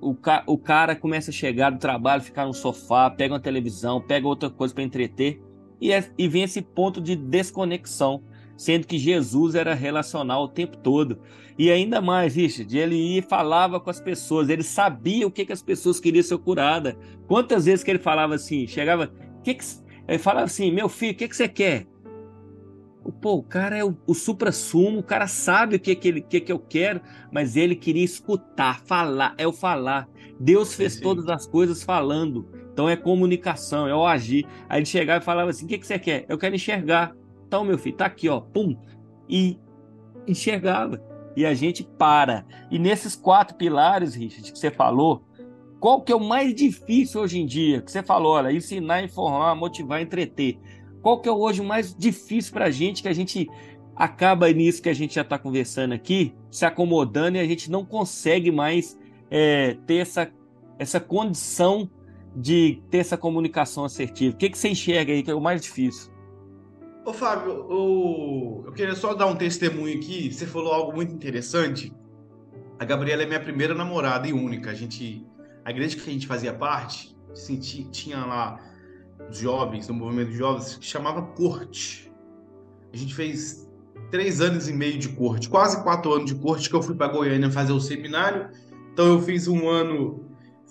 [0.00, 4.00] O, ca, o cara começa a chegar do trabalho, ficar no sofá, pega uma televisão,
[4.00, 5.40] pega outra coisa para entreter,
[5.80, 8.22] e, é, e vem esse ponto de desconexão,
[8.58, 11.18] sendo que Jesus era relacional o tempo todo.
[11.58, 15.46] E ainda mais, Richard, ele ia e falava com as pessoas, ele sabia o que,
[15.46, 16.94] que as pessoas queriam ser curadas.
[17.26, 19.10] Quantas vezes que ele falava assim, chegava,
[19.42, 19.64] que que,
[20.06, 21.86] ele falava assim, meu filho, o que, que você quer?
[23.12, 26.40] Pô, o cara é o, o supra-sumo, o cara sabe o que, que, ele, que,
[26.40, 30.08] que eu quero, mas ele queria escutar, falar, é o falar.
[30.38, 31.02] Deus fez Sim.
[31.02, 32.48] todas as coisas falando.
[32.72, 34.46] Então é comunicação, é o agir.
[34.68, 36.26] Aí ele chegava e falava assim: o que, que você quer?
[36.28, 37.14] Eu quero enxergar.
[37.46, 38.76] Então, meu filho, tá aqui, ó, pum.
[39.28, 39.58] E
[40.26, 41.02] enxergava.
[41.34, 42.44] E a gente para.
[42.70, 45.24] E nesses quatro pilares, Richard, que você falou,
[45.80, 47.80] qual que é o mais difícil hoje em dia?
[47.82, 50.58] Que você falou, olha, ensinar, informar, motivar, entreter.
[51.06, 53.48] Qual que é hoje mais difícil para a gente, que a gente
[53.94, 57.84] acaba nisso que a gente já está conversando aqui, se acomodando e a gente não
[57.84, 58.98] consegue mais
[59.30, 60.28] é, ter essa,
[60.80, 61.88] essa condição
[62.34, 64.34] de ter essa comunicação assertiva?
[64.34, 66.10] O que, que você enxerga aí que é o mais difícil?
[67.04, 70.32] Ô, Fábio, eu, eu queria só dar um testemunho aqui.
[70.32, 71.94] Você falou algo muito interessante.
[72.80, 74.72] A Gabriela é minha primeira namorada e única.
[74.72, 75.24] A gente,
[75.64, 77.16] a igreja que a gente fazia parte,
[77.92, 78.58] tinha lá
[79.30, 82.12] jovens, no movimento de jovens, que chamava Corte.
[82.92, 83.66] A gente fez
[84.10, 87.12] três anos e meio de corte, quase quatro anos de corte, que eu fui para
[87.12, 88.48] Goiânia fazer o seminário.
[88.92, 90.24] Então eu fiz um ano,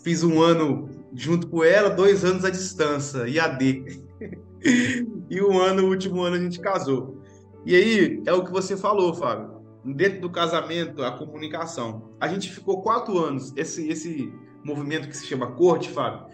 [0.04, 4.04] fiz um ano junto com ela, dois anos à distância, IAD.
[5.30, 7.22] e um ano, o último ano a gente casou.
[7.66, 9.56] E aí é o que você falou, Fábio.
[9.84, 12.12] Dentro do casamento, a comunicação.
[12.20, 13.54] A gente ficou quatro anos.
[13.56, 16.26] Esse, esse movimento que se chama corte, Fábio,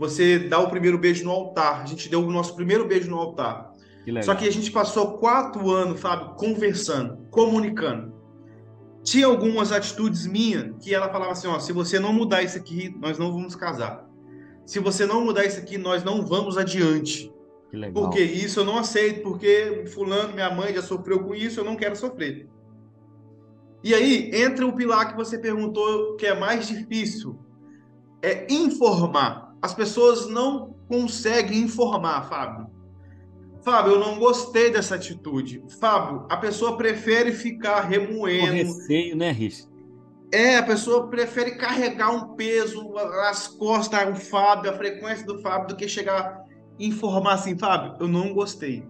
[0.00, 1.82] você dá o primeiro beijo no altar.
[1.82, 3.74] A gente deu o nosso primeiro beijo no altar.
[4.02, 8.10] Que Só que a gente passou quatro anos, Fábio, conversando, comunicando.
[9.02, 12.96] Tinha algumas atitudes minhas que ela falava assim: ó, se você não mudar isso aqui,
[12.98, 14.08] nós não vamos casar.
[14.64, 17.30] Se você não mudar isso aqui, nós não vamos adiante.
[17.92, 21.76] Porque isso eu não aceito, porque fulano, minha mãe já sofreu com isso, eu não
[21.76, 22.48] quero sofrer.
[23.84, 27.38] E aí entra o pilar que você perguntou que é mais difícil,
[28.22, 32.68] é informar as pessoas não conseguem informar, Fábio.
[33.62, 35.62] Fábio, eu não gostei dessa atitude.
[35.78, 38.46] Fábio, a pessoa prefere ficar remoendo.
[38.46, 39.68] Com receio, né, Rich?
[40.32, 45.68] É, a pessoa prefere carregar um peso nas costas, o Fábio, a frequência do Fábio,
[45.68, 46.44] do que chegar
[46.78, 48.82] e informar assim, Fábio, eu não gostei.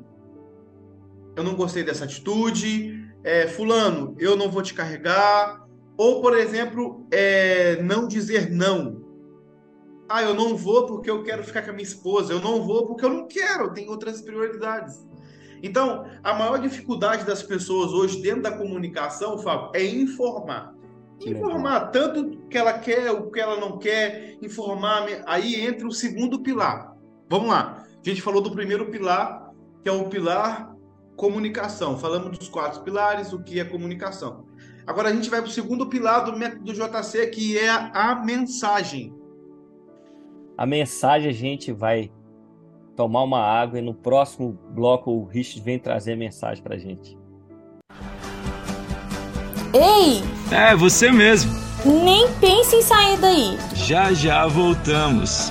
[1.35, 3.05] Eu não gostei dessa atitude.
[3.25, 5.67] É, fulano, eu não vou te carregar.
[5.97, 9.00] Ou, por exemplo, é, não dizer não.
[10.13, 12.33] Ah, eu não vou porque eu quero ficar com a minha esposa.
[12.33, 13.73] Eu não vou porque eu não quero.
[13.73, 15.07] Tenho outras prioridades.
[15.63, 20.75] Então, a maior dificuldade das pessoas hoje dentro da comunicação, Fábio, é informar.
[21.25, 25.07] Informar tanto o que ela quer, o que ela não quer, informar.
[25.27, 26.97] Aí entra o segundo pilar.
[27.29, 27.87] Vamos lá.
[28.05, 30.75] A gente falou do primeiro pilar, que é o pilar
[31.15, 31.97] comunicação.
[31.97, 34.45] Falamos dos quatro pilares, o que é comunicação.
[34.85, 39.20] Agora a gente vai para o segundo pilar do método JC, que é a mensagem.
[40.61, 42.13] A mensagem a gente vai
[42.95, 47.17] tomar uma água e no próximo bloco o Rich vem trazer a mensagem pra gente.
[49.73, 50.21] Ei!
[50.55, 51.51] É, você mesmo.
[51.83, 53.59] Nem pense em sair daí.
[53.75, 55.51] Já já voltamos.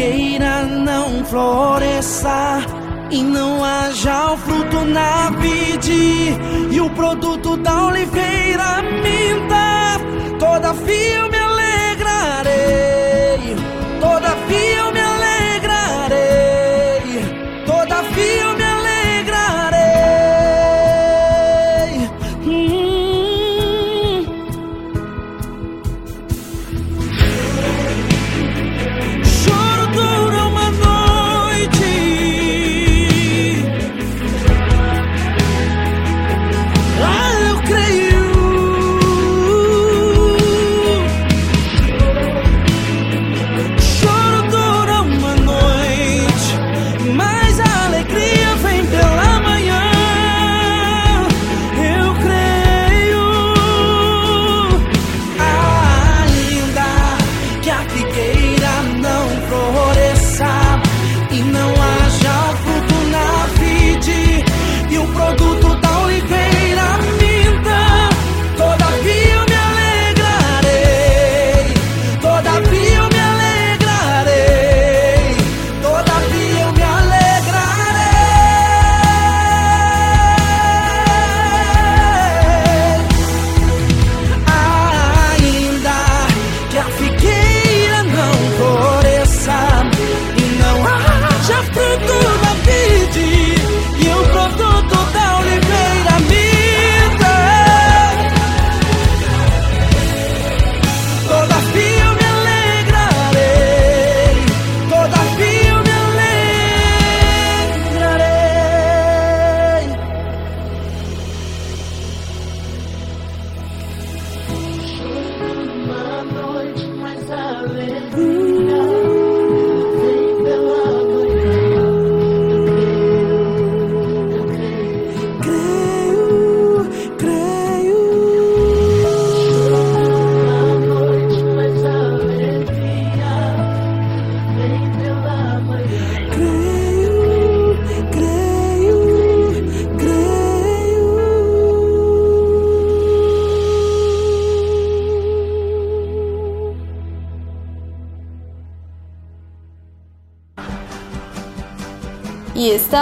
[0.00, 2.62] Figueira não floresça
[3.10, 6.38] e não haja o fruto na vide.
[6.70, 9.98] E o produto da oliveira minta,
[10.38, 11.19] todavia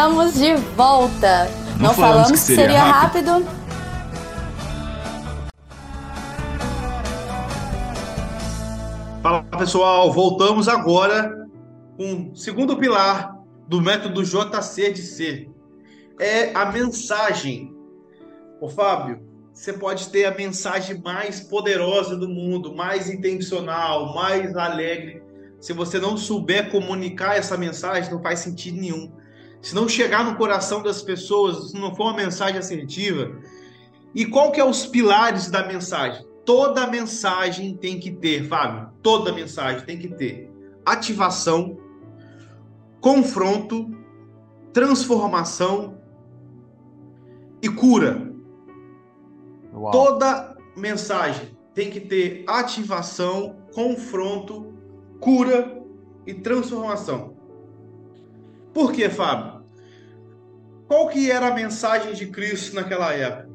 [0.08, 1.44] Estamos de volta.
[1.76, 3.30] Não, Não falamos, falamos, que seria, seria rápido.
[3.30, 3.58] rápido.
[9.22, 11.46] Fala pessoal, voltamos agora
[11.98, 13.36] com o segundo pilar
[13.68, 15.50] do método JC de ser.
[16.18, 17.70] É a mensagem.
[18.62, 19.20] Ô Fábio,
[19.52, 25.22] você pode ter a mensagem mais poderosa do mundo, mais intencional, mais alegre.
[25.60, 29.17] Se você não souber comunicar essa mensagem, não faz sentido nenhum
[29.60, 33.36] se não chegar no coração das pessoas, se não for uma mensagem assertiva.
[34.14, 36.26] E qual que é os pilares da mensagem?
[36.44, 40.50] Toda mensagem tem que ter, Fábio, toda mensagem tem que ter
[40.84, 41.78] ativação,
[43.00, 43.90] confronto,
[44.72, 45.98] transformação
[47.62, 48.32] e cura.
[49.74, 49.90] Uau.
[49.90, 54.72] Toda mensagem tem que ter ativação, confronto,
[55.20, 55.82] cura
[56.26, 57.37] e transformação.
[58.72, 59.62] Por quê, Fábio?
[60.86, 63.48] Qual que era a mensagem de Cristo naquela época?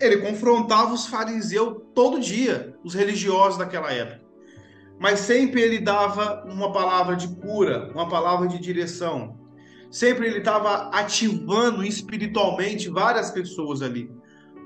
[0.00, 4.20] Ele confrontava os fariseus todo dia, os religiosos daquela época.
[4.98, 9.38] Mas sempre ele dava uma palavra de cura, uma palavra de direção.
[9.90, 14.10] Sempre ele estava ativando espiritualmente várias pessoas ali.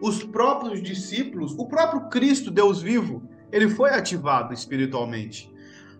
[0.02, 3.22] Os próprios discípulos, o próprio Cristo, Deus vivo,
[3.52, 5.52] ele foi ativado espiritualmente.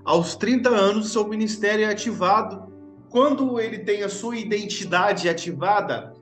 [0.04, 2.69] Aos 30 anos, seu ministério é ativado
[3.10, 6.14] quando ele tem a sua identidade ativada,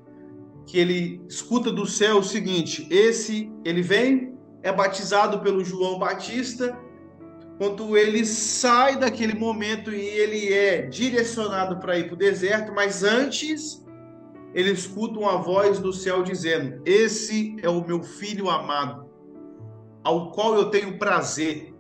[0.67, 6.77] que ele escuta do céu o seguinte: esse ele vem, é batizado pelo João Batista,
[7.59, 13.05] quando ele sai daquele momento e ele é direcionado para ir para o deserto, mas
[13.05, 13.85] antes
[14.55, 19.11] ele escuta uma voz do céu dizendo: Esse é o meu filho amado,
[20.03, 21.75] ao qual eu tenho prazer.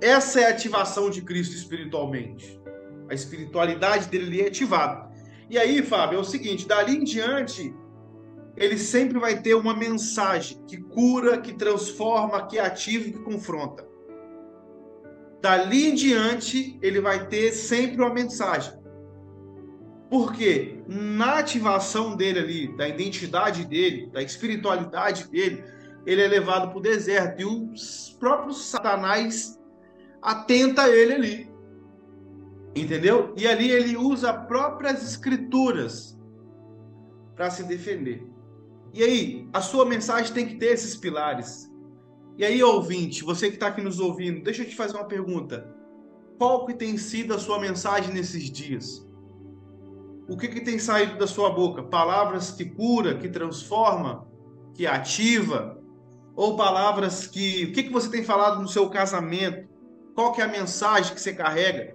[0.00, 2.63] Essa é a ativação de Cristo espiritualmente.
[3.08, 5.10] A espiritualidade dele é ativada.
[5.48, 7.74] E aí, Fábio, é o seguinte: dali em diante,
[8.56, 13.86] ele sempre vai ter uma mensagem que cura, que transforma, que ativa e que confronta.
[15.40, 18.72] Dali em diante, ele vai ter sempre uma mensagem.
[20.08, 25.64] Porque na ativação dele ali, da identidade dele, da espiritualidade dele,
[26.06, 29.58] ele é levado para o deserto e os próprios Satanás
[30.22, 31.53] atenta ele ali.
[32.74, 33.32] Entendeu?
[33.36, 36.18] E ali ele usa próprias escrituras
[37.36, 38.26] para se defender.
[38.92, 41.70] E aí, a sua mensagem tem que ter esses pilares.
[42.36, 45.72] E aí, ouvinte, você que está aqui nos ouvindo, deixa eu te fazer uma pergunta.
[46.38, 49.06] Qual que tem sido a sua mensagem nesses dias?
[50.28, 51.82] O que, que tem saído da sua boca?
[51.82, 54.26] Palavras que cura, que transforma,
[54.74, 55.78] que ativa?
[56.34, 57.66] Ou palavras que...
[57.66, 59.68] O que, que você tem falado no seu casamento?
[60.14, 61.94] Qual que é a mensagem que você carrega?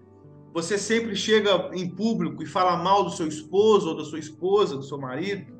[0.53, 4.75] Você sempre chega em público e fala mal do seu esposo ou da sua esposa,
[4.75, 5.59] do seu marido?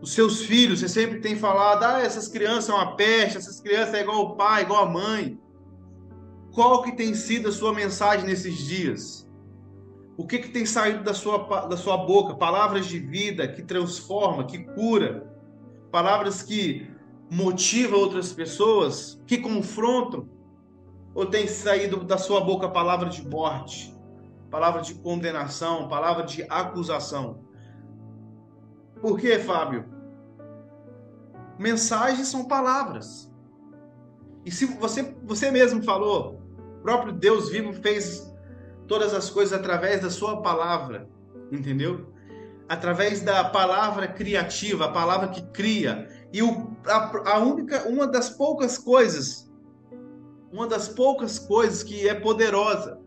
[0.00, 3.94] os seus filhos, você sempre tem falado, ah, essas crianças são uma peste, essas crianças
[3.94, 5.38] é igual o pai, igual a mãe.
[6.52, 9.28] Qual que tem sido a sua mensagem nesses dias?
[10.16, 12.34] O que, que tem saído da sua, da sua boca?
[12.34, 15.32] Palavras de vida que transforma, que cura.
[15.90, 16.90] Palavras que
[17.30, 20.28] motivam outras pessoas, que confrontam.
[21.18, 23.92] Ou tem saído da sua boca palavra de morte,
[24.48, 27.40] palavra de condenação, palavra de acusação?
[29.00, 29.84] Por quê, Fábio?
[31.58, 33.28] Mensagens são palavras.
[34.46, 36.40] E se você, você mesmo falou,
[36.78, 38.32] o próprio Deus vivo fez
[38.86, 41.10] todas as coisas através da sua palavra,
[41.50, 42.12] entendeu?
[42.68, 46.08] Através da palavra criativa, a palavra que cria.
[46.32, 49.47] E o, a, a única, uma das poucas coisas,
[50.52, 53.00] uma das poucas coisas que é poderosa,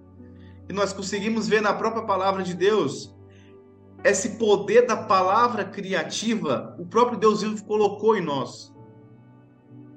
[0.68, 3.16] que nós conseguimos ver na própria palavra de Deus,
[4.04, 8.72] esse poder da palavra criativa, o próprio Deus vivo colocou em nós.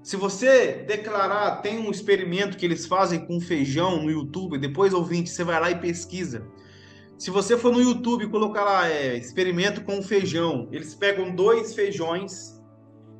[0.03, 5.31] Se você declarar, tem um experimento que eles fazem com feijão no YouTube, depois ouvinte,
[5.31, 6.47] você vai lá e pesquisa.
[7.17, 11.73] Se você for no YouTube e colocar lá é, experimento com feijão, eles pegam dois
[11.73, 12.61] feijões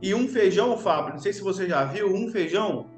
[0.03, 2.91] e um feijão, Fábio, não sei se você já viu, um feijão,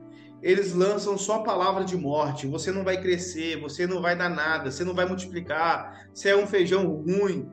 [0.46, 2.46] eles lançam só palavra de morte.
[2.46, 6.36] Você não vai crescer, você não vai dar nada, você não vai multiplicar, você é
[6.36, 7.50] um feijão ruim,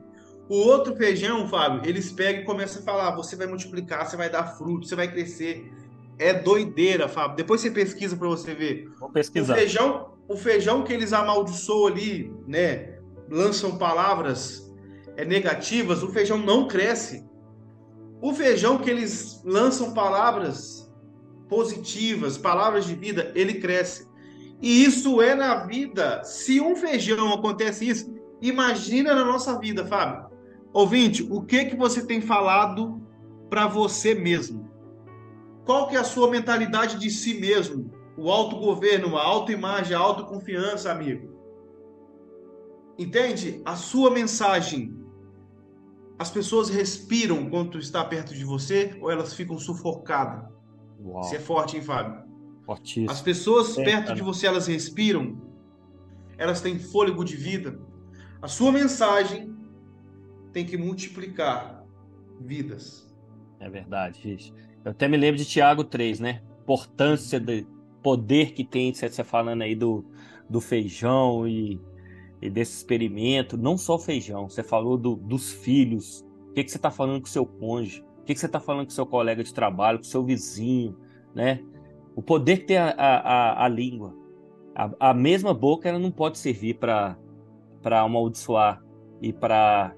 [0.48, 4.30] o outro feijão, Fábio, eles pegam e começam a falar: você vai multiplicar, você vai
[4.30, 5.72] dar fruto, você vai crescer.
[6.20, 7.36] É doideira, Fábio.
[7.36, 8.88] Depois você pesquisa para você ver.
[9.00, 9.54] Vou pesquisar.
[9.54, 13.00] O feijão, o feijão que eles amaldiçoam ali, né?
[13.28, 14.72] Lançam palavras
[15.18, 17.26] é, negativas, o feijão não cresce.
[18.22, 20.83] O feijão que eles lançam palavras
[21.54, 24.08] positivas, palavras de vida, ele cresce.
[24.60, 26.24] E isso é na vida.
[26.24, 30.32] Se um feijão acontece isso, imagina na nossa vida, Fábio.
[30.74, 33.00] Ouvinte, o que que você tem falado
[33.52, 34.68] para você mesmo?
[35.64, 37.94] Qual que é a sua mentalidade de si mesmo?
[38.18, 41.38] O autogoverno, a autoimagem, a autoconfiança, amigo.
[42.98, 43.62] Entende?
[43.64, 44.98] A sua mensagem.
[46.18, 50.53] As pessoas respiram quando está perto de você ou elas ficam sufocadas?
[51.04, 51.24] Uau.
[51.24, 52.24] Você é forte, hein, Fábio?
[52.66, 53.12] Fortíssimo.
[53.12, 54.16] As pessoas é, perto cara.
[54.16, 55.42] de você, elas respiram?
[56.38, 57.80] Elas têm fôlego de vida?
[58.42, 59.54] A sua mensagem
[60.52, 61.84] tem que multiplicar
[62.40, 63.14] vidas.
[63.60, 64.54] É verdade, gente.
[64.84, 66.42] Eu até me lembro de Tiago 3, né?
[66.62, 67.66] Importância do
[68.02, 70.06] poder que tem, você falando aí do,
[70.50, 71.80] do feijão e,
[72.42, 73.58] e desse experimento.
[73.58, 76.26] Não só feijão, você falou do, dos filhos.
[76.50, 78.04] O que, que você está falando com o seu cônjuge?
[78.24, 80.98] O que, que você está falando com seu colega de trabalho, com seu vizinho,
[81.36, 81.60] né?
[82.16, 84.16] O poder que tem a, a, a língua.
[84.74, 87.18] A, a mesma boca ela não pode servir para
[87.84, 88.82] amaldiçoar
[89.22, 89.94] e para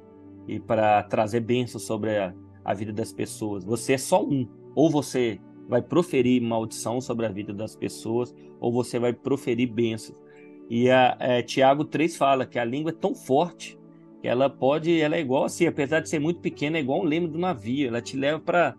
[0.48, 3.64] e para trazer bênçãos sobre a, a vida das pessoas.
[3.64, 4.48] Você é só um.
[4.74, 10.20] Ou você vai proferir maldição sobre a vida das pessoas, ou você vai proferir bênçãos.
[10.68, 13.78] E a, é, Tiago 3 fala que a língua é tão forte
[14.26, 17.28] ela pode, ela é igual assim, apesar de ser muito pequena, é igual um leme
[17.28, 18.76] do navio, ela te leva para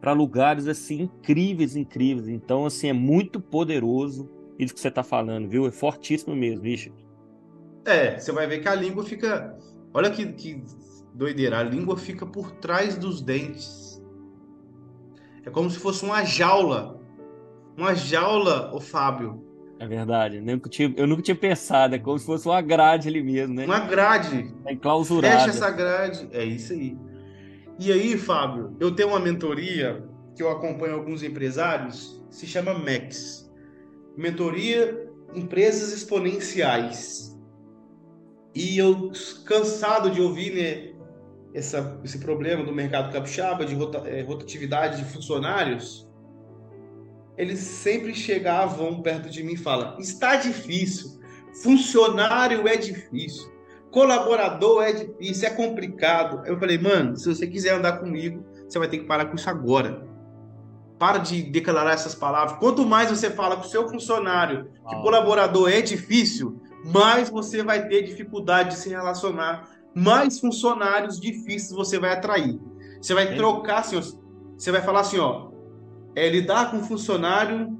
[0.00, 2.26] para lugares assim incríveis, incríveis.
[2.26, 4.28] Então assim é muito poderoso
[4.58, 5.66] isso que você está falando, viu?
[5.66, 6.96] É fortíssimo mesmo, Richard.
[7.84, 9.56] É, você vai ver que a língua fica,
[9.94, 10.64] olha que, que
[11.14, 14.02] Doideira, a língua fica por trás dos dentes.
[15.44, 17.00] É como se fosse uma jaula.
[17.76, 19.41] Uma jaula, o Fábio.
[19.82, 23.08] É verdade, eu nunca, tinha, eu nunca tinha pensado, é como se fosse uma grade
[23.08, 23.64] ali mesmo, né?
[23.64, 24.54] Uma grade.
[24.64, 25.40] É enclausurada.
[25.40, 26.96] Fecha essa grade, é isso aí.
[27.80, 30.04] E aí, Fábio, eu tenho uma mentoria
[30.36, 33.52] que eu acompanho alguns empresários, se chama MEX.
[34.16, 37.36] Mentoria Empresas Exponenciais.
[38.54, 39.10] E eu,
[39.44, 40.92] cansado de ouvir né,
[41.52, 43.74] essa, esse problema do mercado capixaba, de
[44.06, 46.08] é, rotatividade de funcionários,
[47.36, 51.20] eles sempre chegavam perto de mim e falam: está difícil,
[51.62, 53.50] funcionário é difícil,
[53.90, 56.42] colaborador é difícil, é complicado.
[56.46, 59.48] Eu falei, mano, se você quiser andar comigo, você vai ter que parar com isso
[59.48, 60.06] agora.
[60.98, 62.58] Para de declarar essas palavras.
[62.58, 67.88] Quanto mais você fala com o seu funcionário que colaborador é difícil, mais você vai
[67.88, 72.58] ter dificuldade de se relacionar, mais funcionários difíceis você vai atrair.
[73.00, 74.00] Você vai trocar, assim,
[74.56, 75.51] você vai falar assim, ó,
[76.14, 77.78] é lidar com funcionário,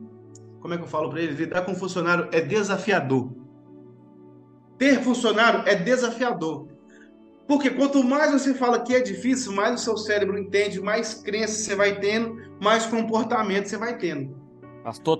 [0.60, 1.34] como é que eu falo para ele?
[1.34, 3.32] Lidar com funcionário é desafiador.
[4.78, 6.68] Ter funcionário é desafiador.
[7.46, 11.58] Porque quanto mais você fala que é difícil, mais o seu cérebro entende, mais crenças
[11.58, 14.40] você vai tendo, mais comportamento você vai tendo.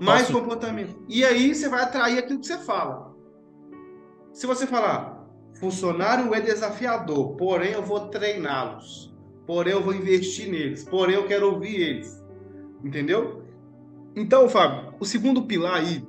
[0.05, 1.03] mais comportamento.
[1.07, 3.13] E aí você vai atrair aquilo que você fala.
[4.31, 5.27] Se você falar,
[5.59, 9.13] funcionário é desafiador, porém eu vou treiná-los,
[9.45, 12.22] porém eu vou investir neles, porém eu quero ouvir eles.
[12.83, 13.43] Entendeu?
[14.15, 16.05] Então, Fábio, o segundo pilar aí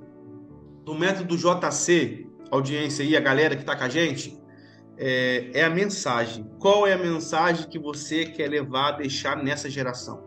[0.85, 4.39] do método JC audiência aí, a galera que está com a gente,
[4.97, 6.49] é, é, a mensagem.
[6.59, 10.23] Qual é a mensagem que você quer levar, deixar nessa geração?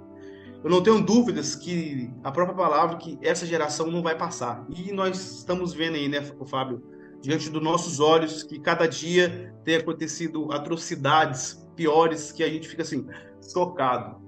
[0.63, 4.65] Eu não tenho dúvidas que a própria palavra que essa geração não vai passar.
[4.69, 6.83] E nós estamos vendo aí, né, Fábio,
[7.21, 12.81] diante dos nossos olhos, que cada dia tem acontecido atrocidades piores que a gente fica
[12.81, 13.05] assim,
[13.53, 14.19] chocado.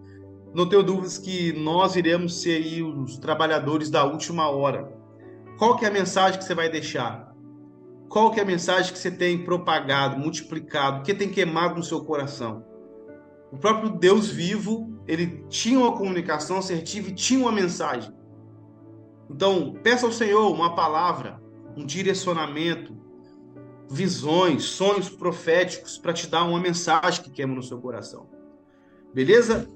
[0.53, 4.91] Não tenho dúvidas que nós iremos ser os trabalhadores da última hora.
[5.57, 7.35] Qual que é a mensagem que você vai deixar?
[8.07, 12.03] Qual que é a mensagem que você tem propagado, multiplicado, que tem queimado no seu
[12.03, 12.65] coração?
[13.51, 18.11] O próprio Deus vivo, ele tinha uma comunicação assertiva e tinha uma mensagem.
[19.29, 21.39] Então, peça ao Senhor uma palavra,
[21.77, 22.97] um direcionamento,
[23.89, 28.27] visões, sonhos proféticos para te dar uma mensagem que queima no seu coração.
[29.13, 29.67] Beleza?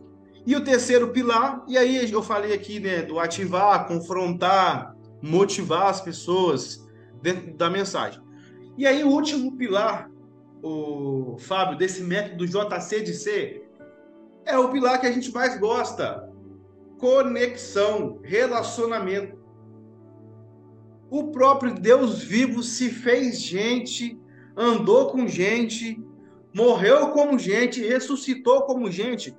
[0.45, 6.01] E o terceiro pilar, e aí eu falei aqui, né, do ativar, confrontar, motivar as
[6.01, 6.85] pessoas
[7.21, 8.21] dentro da mensagem.
[8.77, 10.09] E aí, o último pilar,
[10.61, 13.69] o Fábio, desse método JC de ser,
[14.45, 16.29] é o pilar que a gente mais gosta:
[16.97, 19.41] conexão, relacionamento.
[21.09, 24.19] O próprio Deus vivo se fez gente,
[24.57, 26.01] andou com gente,
[26.53, 29.35] morreu como gente, ressuscitou como gente.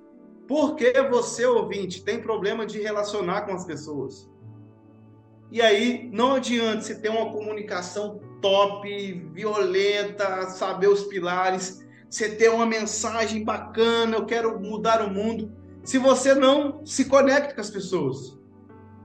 [0.47, 4.29] Porque você, ouvinte, tem problema de relacionar com as pessoas.
[5.51, 12.51] E aí não adianta você ter uma comunicação top, violenta, saber os pilares, você ter
[12.51, 15.51] uma mensagem bacana, eu quero mudar o mundo,
[15.83, 18.39] se você não se conecta com as pessoas.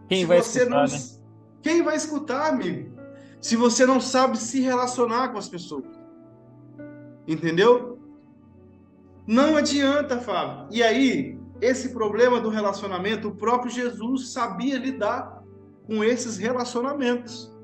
[0.07, 0.83] Quem se vai escutar, não...
[0.83, 0.99] né?
[1.61, 2.99] Quem vai escutar, amigo?
[3.41, 5.85] Se você não sabe se relacionar com as pessoas.
[7.27, 7.88] Entendeu?
[9.29, 10.65] Não adianta, Fábio.
[10.71, 15.43] E aí, esse problema do relacionamento, o próprio Jesus sabia lidar
[15.85, 17.55] com esses relacionamentos.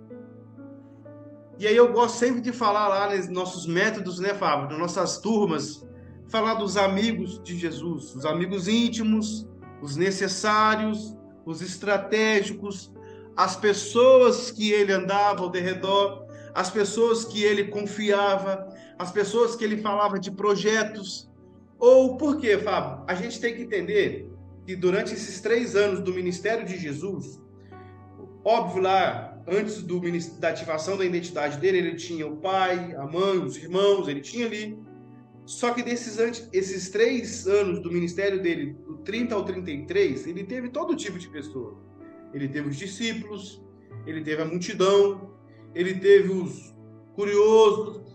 [1.58, 5.18] E aí eu gosto sempre de falar lá nos nossos métodos, né, Fábio, nas nossas
[5.18, 5.84] turmas,
[6.30, 9.50] falar dos amigos de Jesus, os amigos íntimos,
[9.82, 12.94] os necessários, os estratégicos,
[13.36, 18.68] as pessoas que ele andava ao redor, as pessoas que ele confiava,
[19.00, 21.25] as pessoas que ele falava de projetos.
[21.80, 23.04] Ou por quê, Fábio?
[23.08, 24.32] A gente tem que entender
[24.66, 27.40] que durante esses três anos do ministério de Jesus,
[28.44, 30.02] óbvio lá antes do,
[30.40, 34.48] da ativação da identidade dele, ele tinha o pai, a mãe, os irmãos, ele tinha
[34.48, 34.78] ali.
[35.46, 36.18] Só que desses
[36.52, 41.30] esses três anos do ministério dele, do 30 ao 33, ele teve todo tipo de
[41.30, 41.78] pessoa.
[42.34, 43.64] Ele teve os discípulos,
[44.08, 45.36] ele teve a multidão,
[45.76, 46.76] ele teve os
[47.14, 48.15] curiosos.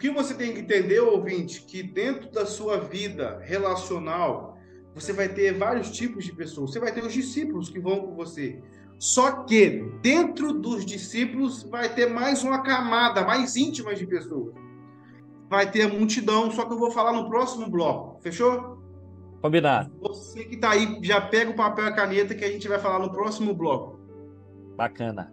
[0.00, 4.56] O que você tem que entender, ouvinte, que dentro da sua vida relacional,
[4.94, 6.70] você vai ter vários tipos de pessoas.
[6.70, 8.62] Você vai ter os discípulos que vão com você.
[8.98, 14.54] Só que dentro dos discípulos vai ter mais uma camada mais íntima de pessoas.
[15.50, 18.22] Vai ter a multidão, só que eu vou falar no próximo bloco.
[18.22, 18.78] Fechou?
[19.42, 19.92] Combinado.
[20.00, 22.78] Você que tá aí, já pega o papel e a caneta que a gente vai
[22.78, 24.00] falar no próximo bloco.
[24.78, 25.30] Bacana.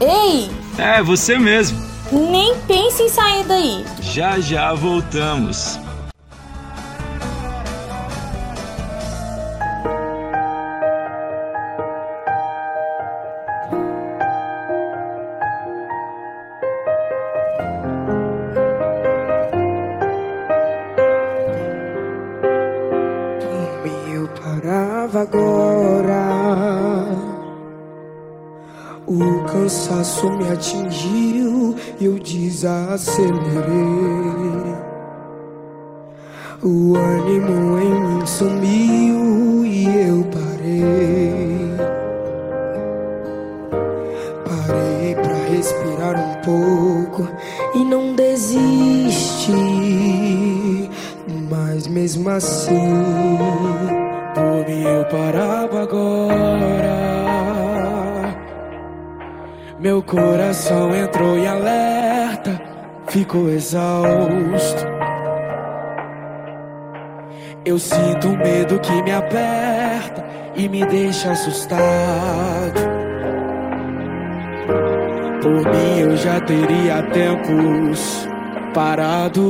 [0.00, 0.48] Ei!
[0.80, 1.87] É, você mesmo.
[2.12, 3.84] Nem pense em sair daí.
[4.00, 5.78] Já já voltamos.
[25.18, 26.28] agora.
[29.06, 31.47] O cansaço me atingiu
[32.00, 33.38] eu desacelerei.
[36.62, 41.76] O ânimo em mim sumiu e eu parei.
[44.44, 47.28] Parei pra respirar um pouco
[47.74, 49.52] e não desisti.
[51.50, 52.74] Mas mesmo assim,
[54.34, 57.27] por mim eu parava agora.
[59.80, 62.60] Meu coração entrou em alerta,
[63.06, 64.84] ficou exausto.
[67.64, 70.26] Eu sinto um medo que me aperta
[70.56, 72.80] e me deixa assustado.
[75.42, 78.28] Por mim eu já teria tempos
[78.74, 79.48] parado.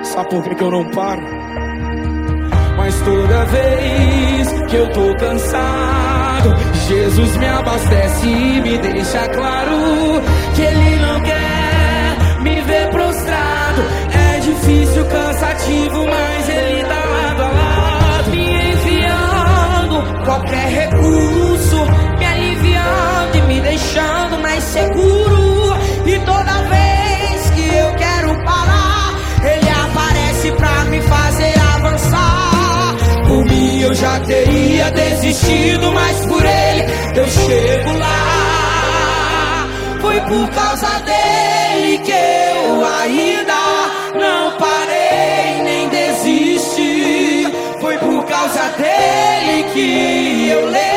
[0.00, 1.33] Oh, sabe por que eu não paro?
[2.94, 6.54] Mas toda vez que eu tô cansado,
[6.86, 10.22] Jesus me abastece e me deixa claro
[10.54, 13.82] que Ele não quer me ver prostrado.
[14.12, 21.76] É difícil, cansativo, mas ele tá lado a lado, me enviando qualquer recurso,
[22.18, 25.53] me aliviando e me deixando mais seguro.
[34.04, 36.84] Já teria desistido, mas por ele
[37.16, 39.66] eu chego lá.
[39.98, 43.54] Foi por causa dele que eu ainda
[44.14, 47.48] não parei nem desisti.
[47.80, 50.93] Foi por causa dele que eu levantei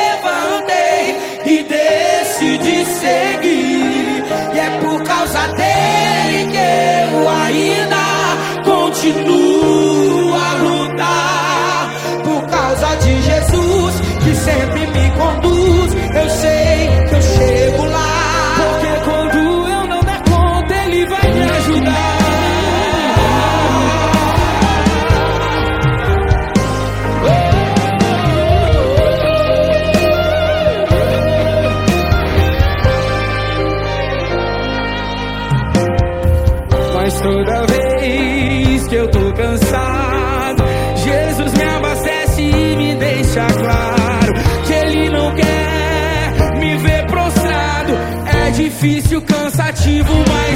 [39.07, 40.63] eu tô cansado,
[40.95, 44.33] Jesus me abastece e me deixa claro
[44.65, 47.93] que Ele não quer me ver prostrado.
[48.45, 50.46] É difícil, cansativo, mas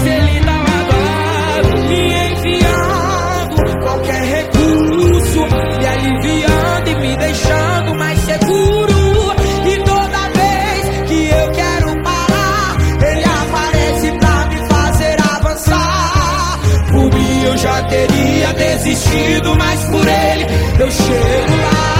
[19.55, 20.45] mas por ele
[20.79, 21.90] eu chego lá.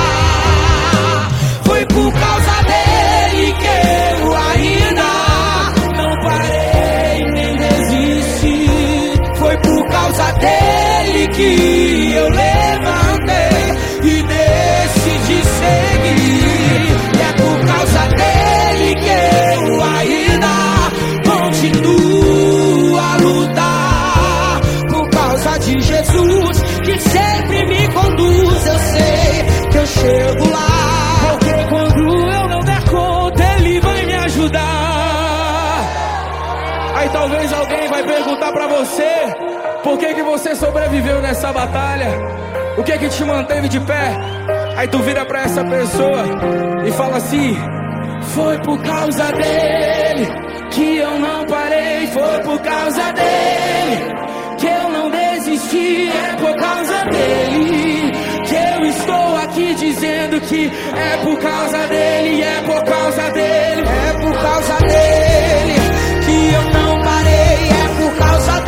[38.92, 39.52] Você
[39.84, 42.10] por que que você sobreviveu nessa batalha?
[42.78, 44.16] O que que te manteve de pé?
[44.76, 46.24] Aí tu vira pra essa pessoa
[46.86, 47.58] e fala assim:
[48.36, 50.28] Foi por causa dele
[50.72, 54.14] que eu não parei, foi por causa dele
[54.58, 58.12] que eu não desisti, é por causa dele
[58.46, 64.14] que eu estou aqui dizendo que é por causa dele, é por causa dele, é
[64.22, 65.76] por causa dele
[66.26, 68.61] que eu não parei, é por causa dele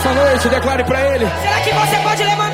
[0.00, 1.26] nessa noite, declare pra ele.
[1.42, 2.49] Será que você pode levantar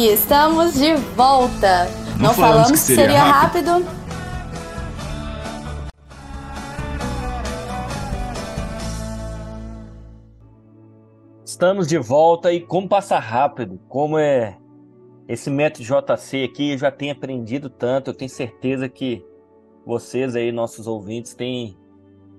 [0.00, 1.84] E estamos de volta.
[2.16, 3.70] Não, Não falamos, falamos que seria, seria rápido.
[3.70, 4.00] rápido.
[11.44, 14.56] Estamos de volta e como passa rápido, como é
[15.28, 19.22] esse método JC aqui, eu já tenho aprendido tanto, eu tenho certeza que
[19.84, 21.76] vocês aí, nossos ouvintes, têm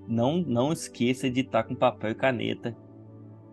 [0.08, 2.76] não não esqueça de estar com papel e caneta.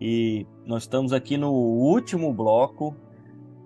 [0.00, 2.96] E nós estamos aqui no último bloco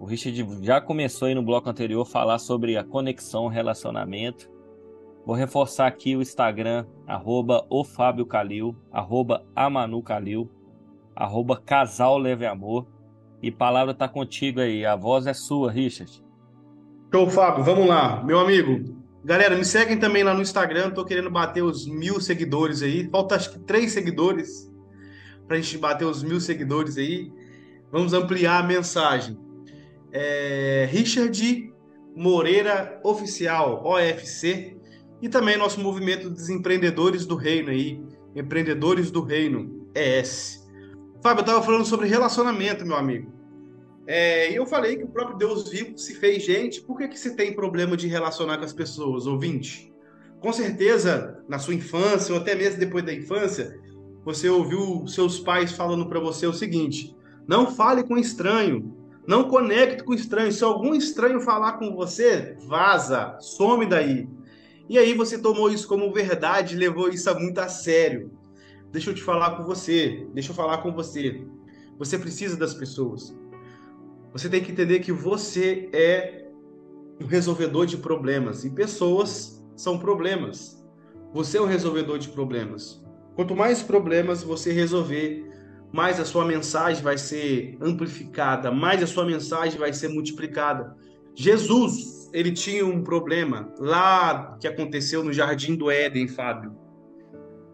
[0.05, 4.51] o Richard já começou aí no bloco anterior a falar sobre a conexão, relacionamento.
[5.25, 10.51] Vou reforçar aqui o Instagram, arroba o Fábio Calil, arroba Amanu Calil,
[11.17, 12.87] arroba Casal Leve Amor.
[13.43, 16.23] E palavra tá contigo aí, a voz é sua, Richard.
[17.11, 18.23] Show, Fábio, vamos lá.
[18.23, 18.95] Meu amigo,
[19.25, 23.09] galera, me seguem também lá no Instagram, tô querendo bater os mil seguidores aí.
[23.09, 24.71] Falta acho que três seguidores
[25.49, 27.33] pra gente bater os mil seguidores aí.
[27.91, 29.44] Vamos ampliar a mensagem
[30.15, 31.75] é, Richard
[32.15, 34.77] Moreira Oficial, OFC,
[35.21, 38.01] e também nosso movimento dos empreendedores do reino aí,
[38.37, 40.65] empreendedores do reino, ES.
[41.21, 43.33] Fábio, eu estava falando sobre relacionamento, meu amigo.
[44.07, 47.35] É, eu falei que o próprio Deus vivo se fez gente, por que, que você
[47.35, 49.93] tem problema de relacionar com as pessoas, ouvinte?
[50.41, 53.81] Com certeza, na sua infância, ou até mesmo depois da infância,
[54.25, 57.17] você ouviu seus pais falando para você o seguinte:
[57.49, 58.95] não fale com estranho,
[59.27, 60.53] não conecte com estranho.
[60.53, 64.29] Se algum estranho falar com você, vaza, some daí.
[64.89, 68.31] E aí você tomou isso como verdade, levou isso muito a sério.
[68.93, 71.45] Deixa eu te falar com você, deixa eu falar com você.
[71.99, 73.35] Você precisa das pessoas.
[74.33, 76.45] Você tem que entender que você é
[77.21, 80.85] um resolvedor de problemas e pessoas são problemas.
[81.33, 83.03] Você é um resolvedor de problemas.
[83.35, 85.51] Quanto mais problemas você resolver,
[85.95, 90.93] mais a sua mensagem vai ser amplificada, mais a sua mensagem vai ser multiplicada.
[91.37, 96.77] Jesus, ele tinha um problema lá que aconteceu no jardim do Éden, Fábio.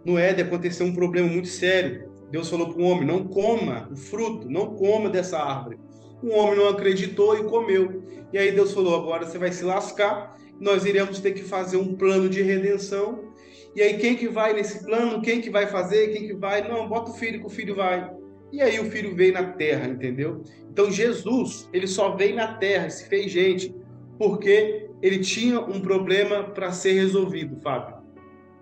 [0.05, 2.11] No Éden aconteceu um problema muito sério.
[2.31, 5.79] Deus falou para o homem: não coma o fruto, não coma dessa árvore.
[6.23, 8.03] O homem não acreditou e comeu.
[8.35, 10.37] E aí Deus falou: agora você vai se lascar.
[10.61, 13.30] Nós iremos ter que fazer um plano de redenção
[13.75, 15.23] e aí quem que vai nesse plano?
[15.23, 16.12] Quem que vai fazer?
[16.12, 16.66] Quem que vai?
[16.66, 18.11] Não, bota o filho que o filho vai.
[18.53, 20.43] E aí o filho veio na terra, entendeu?
[20.71, 23.75] Então Jesus, ele só veio na terra, se fez gente,
[24.18, 28.01] porque ele tinha um problema para ser resolvido, Fábio.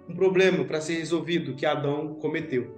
[0.08, 2.74] Um problema para ser resolvido que Adão cometeu.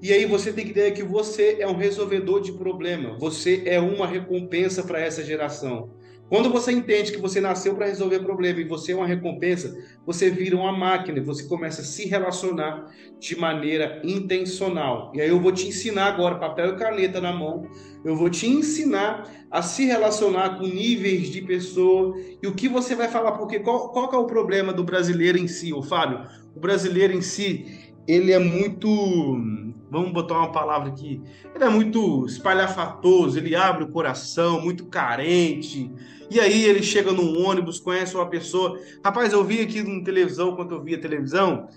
[0.00, 3.16] E aí você tem que entender que você é um resolvedor de problema.
[3.18, 5.90] Você é uma recompensa para essa geração.
[6.28, 10.30] Quando você entende que você nasceu para resolver problema e você é uma recompensa, você
[10.30, 15.12] vira uma máquina e você começa a se relacionar de maneira intencional.
[15.14, 17.68] E aí eu vou te ensinar agora, papel e caneta na mão,
[18.04, 22.94] eu vou te ensinar a se relacionar com níveis de pessoa e o que você
[22.94, 26.26] vai falar, porque qual, qual é o problema do brasileiro em si, ô Fábio?
[26.56, 28.88] O brasileiro em si, ele é muito
[29.90, 31.20] vamos botar uma palavra aqui,
[31.54, 35.90] ele é muito espalhafatoso, ele abre o coração, muito carente.
[36.30, 38.78] E aí ele chega num ônibus, conhece uma pessoa.
[39.04, 41.68] Rapaz, eu vi aqui na televisão, quando eu vi a televisão,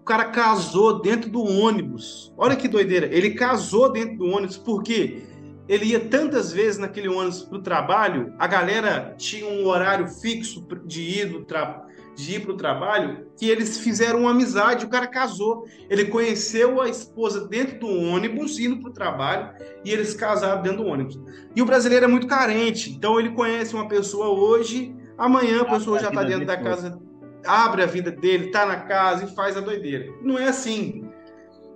[0.00, 2.32] o cara casou dentro do ônibus.
[2.36, 3.06] Olha que doideira.
[3.06, 5.22] Ele casou dentro do ônibus porque
[5.68, 10.66] ele ia tantas vezes naquele ônibus para o trabalho, a galera tinha um horário fixo
[10.84, 14.88] de ir do trabalho de ir para o trabalho, que eles fizeram uma amizade, o
[14.88, 15.66] cara casou.
[15.88, 19.50] Ele conheceu a esposa dentro do ônibus, indo para o trabalho,
[19.84, 21.18] e eles casaram dentro do ônibus.
[21.54, 25.98] E o brasileiro é muito carente, então ele conhece uma pessoa hoje, amanhã a pessoa
[25.98, 27.00] já está dentro da casa,
[27.46, 30.12] abre a vida dele, está na casa e faz a doideira.
[30.22, 31.08] Não é assim.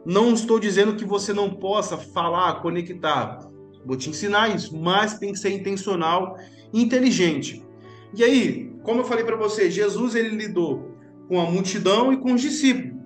[0.05, 3.41] Não estou dizendo que você não possa falar, conectar.
[3.85, 6.37] Vou te ensinar isso, mas tem que ser intencional
[6.73, 7.65] e inteligente.
[8.15, 10.97] E aí, como eu falei para você, Jesus ele lidou
[11.29, 13.03] com a multidão e com os discípulos.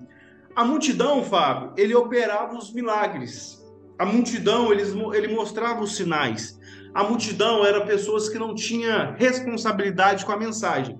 [0.55, 3.59] A multidão, Fábio, ele operava os milagres.
[3.97, 6.59] A multidão, eles, ele mostrava os sinais.
[6.93, 10.99] A multidão era pessoas que não tinham responsabilidade com a mensagem.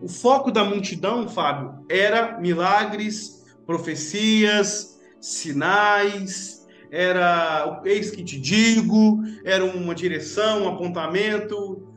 [0.00, 9.20] O foco da multidão, Fábio, era milagres, profecias, sinais, era o eis que te digo,
[9.44, 11.91] era uma direção, um apontamento,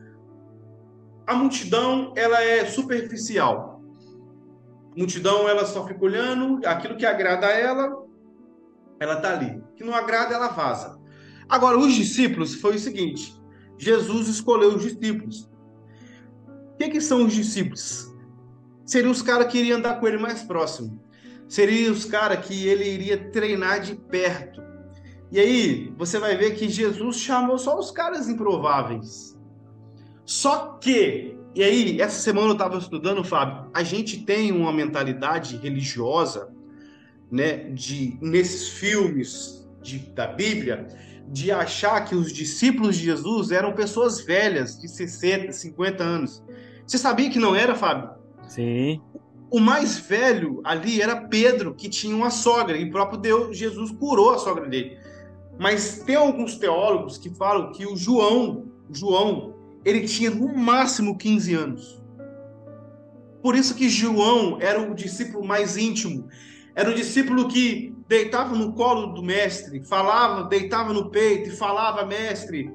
[1.26, 3.82] a multidão ela é superficial.
[4.94, 8.06] A multidão ela só fica olhando aquilo que agrada a ela,
[9.00, 9.62] ela tá ali.
[9.76, 10.98] Que não agrada, ela vaza.
[11.48, 13.34] Agora, os discípulos foi o seguinte:
[13.78, 15.50] Jesus escolheu os discípulos.
[16.72, 18.14] O que, que são os discípulos?
[18.84, 21.02] Seriam os caras que iriam andar com ele mais próximo.
[21.48, 24.62] Seriam os caras que ele iria treinar de perto.
[25.30, 29.35] E aí, você vai ver que Jesus chamou só os caras improváveis.
[30.26, 35.56] Só que, e aí, essa semana eu estava estudando, Fábio, a gente tem uma mentalidade
[35.56, 36.52] religiosa,
[37.30, 40.88] né, de nesses filmes de, da Bíblia,
[41.28, 46.42] de achar que os discípulos de Jesus eram pessoas velhas, de 60, 50 anos.
[46.84, 48.10] Você sabia que não era, Fábio?
[48.48, 49.00] Sim.
[49.48, 53.92] O mais velho ali era Pedro, que tinha uma sogra, e o próprio Deus, Jesus
[53.92, 54.98] curou a sogra dele.
[55.58, 59.55] Mas tem alguns teólogos que falam que o João, João,
[59.86, 62.02] ele tinha no máximo 15 anos.
[63.40, 66.26] Por isso que João era o discípulo mais íntimo.
[66.74, 72.04] Era o discípulo que deitava no colo do mestre, falava, deitava no peito e falava,
[72.04, 72.68] mestre.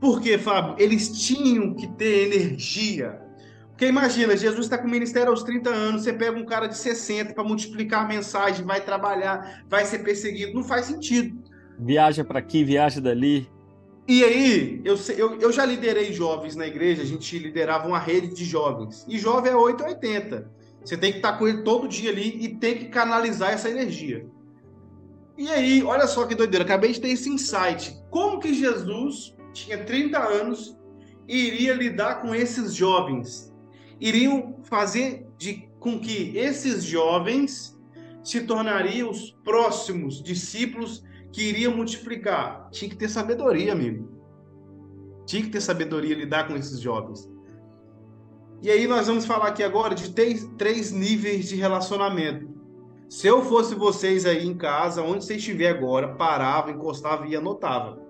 [0.00, 0.74] Por quê, Fábio?
[0.78, 3.20] Eles tinham que ter energia.
[3.68, 6.76] Porque imagina, Jesus está com o ministério aos 30 anos, você pega um cara de
[6.76, 10.54] 60 para multiplicar a mensagem, vai trabalhar, vai ser perseguido.
[10.54, 11.40] Não faz sentido.
[11.78, 13.48] Viaja para aqui, viaja dali.
[14.08, 18.28] E aí, eu, eu, eu já liderei jovens na igreja, a gente liderava uma rede
[18.28, 19.04] de jovens.
[19.06, 20.50] E jovem é 880.
[20.82, 24.26] Você tem que estar com ele todo dia ali e tem que canalizar essa energia.
[25.36, 27.94] E aí, olha só que doideira, acabei de ter esse insight.
[28.10, 30.74] Como que Jesus tinha 30 anos
[31.28, 33.52] e iria lidar com esses jovens?
[34.00, 37.78] Iriam fazer de, com que esses jovens
[38.24, 42.68] se tornariam os próximos discípulos que iriam multiplicar.
[42.70, 44.08] Tinha que ter sabedoria, amigo.
[45.26, 47.30] Tinha que ter sabedoria lidar com esses jovens.
[48.62, 52.48] E aí nós vamos falar aqui agora de três, três níveis de relacionamento.
[53.08, 58.00] Se eu fosse vocês aí em casa, onde você estiver agora, parava, encostava e anotava.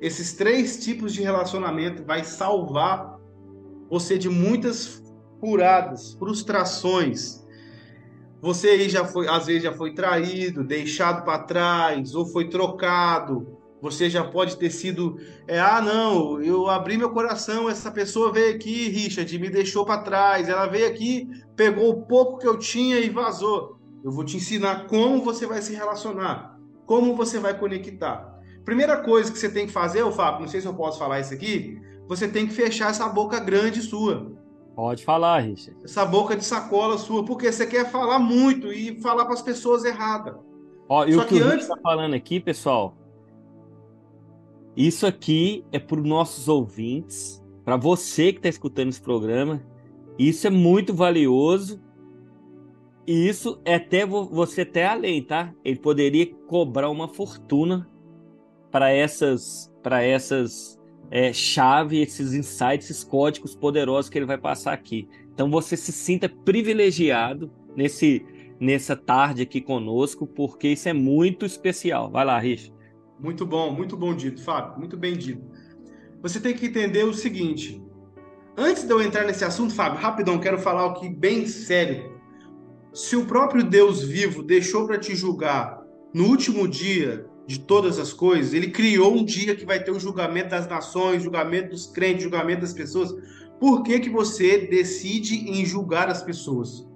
[0.00, 3.18] Esses três tipos de relacionamento vai salvar
[3.88, 5.02] você de muitas
[5.40, 7.43] furadas, frustrações,
[8.44, 13.56] você aí já foi, às vezes já foi traído, deixado para trás, ou foi trocado.
[13.80, 15.16] Você já pode ter sido,
[15.48, 20.02] é, ah, não, eu abri meu coração, essa pessoa veio aqui, Richard, me deixou para
[20.02, 20.46] trás.
[20.46, 21.26] Ela veio aqui,
[21.56, 23.78] pegou o pouco que eu tinha e vazou.
[24.04, 28.30] Eu vou te ensinar como você vai se relacionar, como você vai conectar.
[28.62, 31.18] Primeira coisa que você tem que fazer, ô Fábio, não sei se eu posso falar
[31.18, 34.33] isso aqui, você tem que fechar essa boca grande sua.
[34.74, 35.78] Pode falar, Richard.
[35.84, 39.84] Essa boca de sacola sua, porque você quer falar muito e falar para as pessoas
[39.84, 40.34] erradas.
[40.88, 41.62] Ó, e Só o que, que o antes...
[41.62, 42.96] está falando aqui, pessoal,
[44.76, 49.62] isso aqui é para os nossos ouvintes, para você que está escutando esse programa.
[50.18, 51.80] Isso é muito valioso.
[53.06, 55.52] E isso é até você até além, tá?
[55.64, 57.88] Ele poderia cobrar uma fortuna
[58.70, 60.80] para essas para essas
[61.10, 65.08] é, chave, esses insights, esses códigos poderosos que ele vai passar aqui.
[65.32, 68.24] Então você se sinta privilegiado nesse
[68.60, 72.10] nessa tarde aqui conosco, porque isso é muito especial.
[72.10, 72.72] Vai lá, Rich.
[73.18, 75.44] Muito bom, muito bom dito, Fábio, muito bem dito.
[76.22, 77.82] Você tem que entender o seguinte.
[78.56, 82.14] Antes de eu entrar nesse assunto, Fábio, rapidão, quero falar o que bem sério.
[82.92, 85.82] Se o próprio Deus vivo deixou para te julgar
[86.14, 90.00] no último dia de todas as coisas, ele criou um dia que vai ter o
[90.00, 93.14] julgamento das nações, julgamento dos crentes, julgamento das pessoas.
[93.60, 96.86] Por que, que você decide em julgar as pessoas?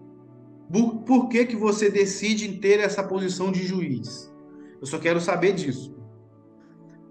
[0.73, 4.33] Por, por que, que você decide em ter essa posição de juiz?
[4.81, 5.97] Eu só quero saber disso.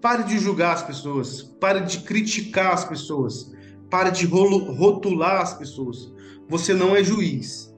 [0.00, 3.52] Pare de julgar as pessoas, pare de criticar as pessoas,
[3.90, 6.12] pare de rotular as pessoas.
[6.48, 7.74] Você não é juiz.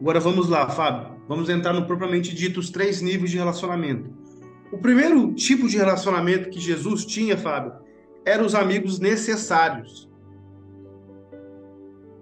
[0.00, 1.18] Agora vamos lá, Fábio.
[1.26, 4.17] Vamos entrar no propriamente dito os três níveis de relacionamento.
[4.70, 7.72] O primeiro tipo de relacionamento que Jesus tinha, Fábio,
[8.24, 10.08] eram os amigos necessários.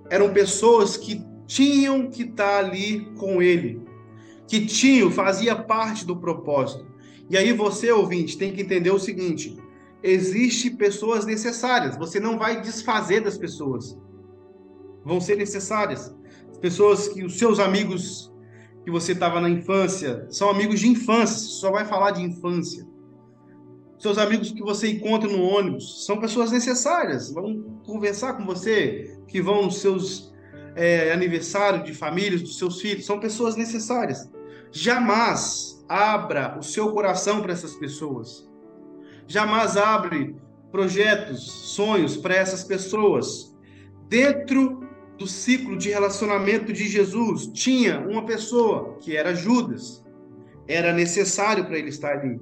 [0.09, 3.82] Eram pessoas que tinham que estar ali com ele,
[4.47, 6.86] que tinham, fazia parte do propósito.
[7.28, 9.57] E aí você, ouvinte, tem que entender o seguinte:
[10.03, 11.97] existe pessoas necessárias.
[11.97, 13.99] Você não vai desfazer das pessoas.
[15.05, 16.14] Vão ser necessárias.
[16.51, 18.32] As pessoas que os seus amigos
[18.87, 22.87] que você estava na infância, são amigos de infância, você só vai falar de infância.
[23.99, 29.43] Seus amigos que você encontra no ônibus são pessoas necessárias, vão conversar com você, que
[29.43, 30.32] vão nos seus
[30.76, 34.30] é, aniversários de famílias, dos seus filhos, são pessoas necessárias.
[34.70, 38.49] Jamais abra o seu coração para essas pessoas.
[39.26, 40.37] Jamais abre
[40.70, 43.53] projetos, sonhos para essas pessoas.
[44.09, 44.86] Dentro
[45.19, 50.05] do ciclo de relacionamento de Jesus tinha uma pessoa que era Judas.
[50.69, 52.41] Era necessário para ele estar ali.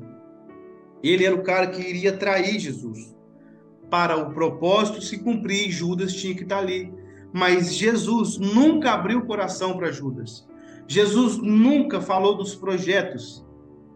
[1.02, 3.14] Ele era o cara que iria trair Jesus.
[3.90, 6.92] Para o propósito se cumprir, Judas tinha que estar ali.
[7.32, 10.46] Mas Jesus nunca abriu o coração para Judas.
[10.88, 13.44] Jesus nunca falou dos projetos,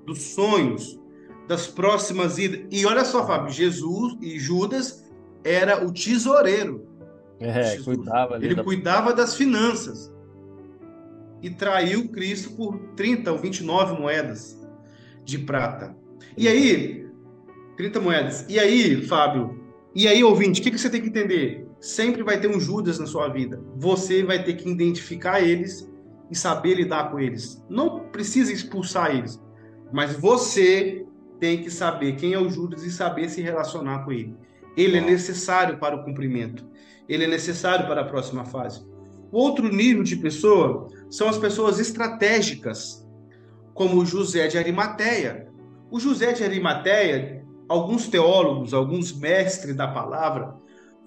[0.06, 1.00] dos sonhos,
[1.48, 2.66] das próximas idas.
[2.70, 5.04] E olha só, Fábio, Jesus e Judas
[5.42, 6.87] era o tesoureiro
[7.40, 8.64] É, cuidava Ele da...
[8.64, 10.12] cuidava das finanças.
[11.40, 14.58] E traiu Cristo por 30 ou 29 moedas
[15.24, 15.94] de prata.
[16.36, 17.06] E aí,
[17.76, 18.44] 30 moedas.
[18.48, 19.58] E aí, Fábio,
[19.94, 21.66] e aí, ouvinte, o que, que você tem que entender?
[21.80, 23.62] Sempre vai ter um Judas na sua vida.
[23.76, 25.88] Você vai ter que identificar eles
[26.30, 27.64] e saber lidar com eles.
[27.68, 29.40] Não precisa expulsar eles,
[29.92, 31.06] mas você
[31.40, 34.36] tem que saber quem é o Judas e saber se relacionar com ele.
[34.78, 36.64] Ele é necessário para o cumprimento.
[37.08, 38.86] Ele é necessário para a próxima fase.
[39.32, 43.04] Outro nível de pessoa são as pessoas estratégicas,
[43.74, 45.48] como José de Arimateia.
[45.90, 50.54] O José de Arimateia, alguns teólogos, alguns mestres da palavra,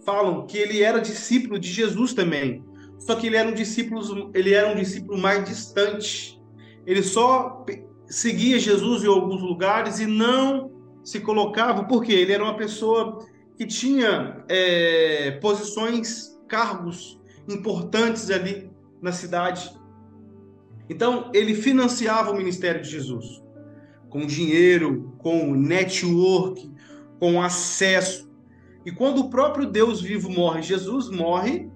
[0.06, 2.66] falam que ele era discípulo de Jesus também.
[3.00, 6.38] Só que ele era um discípulo, ele era um discípulo mais distante.
[6.86, 7.66] Ele só
[8.06, 10.70] seguia Jesus em alguns lugares e não
[11.06, 13.26] se colocava, porque ele era uma pessoa
[13.62, 19.72] que tinha é, posições, cargos importantes ali na cidade.
[20.90, 23.40] Então, ele financiava o ministério de Jesus
[24.10, 26.72] com dinheiro, com network,
[27.20, 28.28] com acesso.
[28.84, 31.70] E quando o próprio Deus vivo morre, Jesus morre,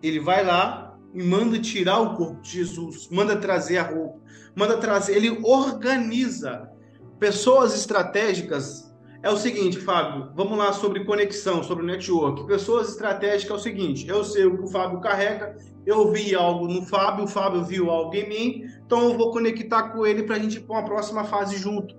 [0.00, 4.20] ele vai lá e manda tirar o corpo de Jesus, manda trazer a roupa,
[4.54, 6.70] manda trazer, ele organiza
[7.18, 8.85] pessoas estratégicas.
[9.26, 12.46] É o seguinte, Fábio, vamos lá sobre conexão, sobre network.
[12.46, 16.68] Pessoas estratégicas é o seguinte: eu sei o que o Fábio carrega, eu vi algo
[16.68, 20.36] no Fábio, o Fábio viu algo em mim, então eu vou conectar com ele para
[20.36, 21.96] a gente ir para uma próxima fase junto.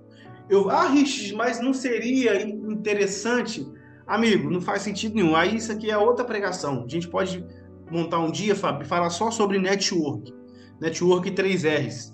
[0.48, 3.70] Eu, ah, Rich, mas não seria interessante?
[4.06, 5.36] Amigo, não faz sentido nenhum.
[5.36, 6.84] Aí isso aqui é outra pregação.
[6.86, 7.44] A gente pode
[7.90, 10.32] montar um dia, Fábio, e falar só sobre network.
[10.80, 12.10] Network 3Rs.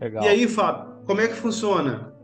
[0.00, 0.22] Legal.
[0.22, 2.14] E aí, Fábio, como é que funciona?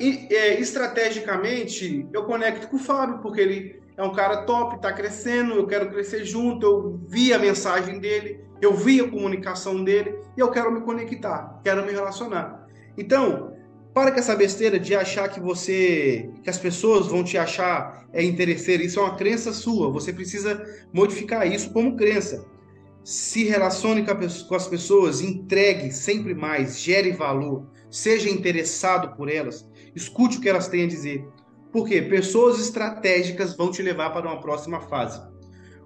[0.00, 4.92] E, é, estrategicamente, eu conecto com o Fábio, porque ele é um cara top, está
[4.92, 10.18] crescendo, eu quero crescer junto, eu vi a mensagem dele, eu vi a comunicação dele,
[10.36, 12.66] e eu quero me conectar, quero me relacionar.
[12.96, 13.52] Então,
[13.92, 18.22] para com essa besteira de achar que você, que as pessoas vão te achar é
[18.22, 18.82] interesseiro.
[18.82, 19.90] Isso é uma crença sua.
[19.90, 22.44] Você precisa modificar isso como crença.
[23.02, 30.38] Se relacione com as pessoas, entregue sempre mais, gere valor, seja interessado por elas, escute
[30.38, 31.26] o que elas têm a dizer.
[31.72, 35.20] Porque pessoas estratégicas vão te levar para uma próxima fase.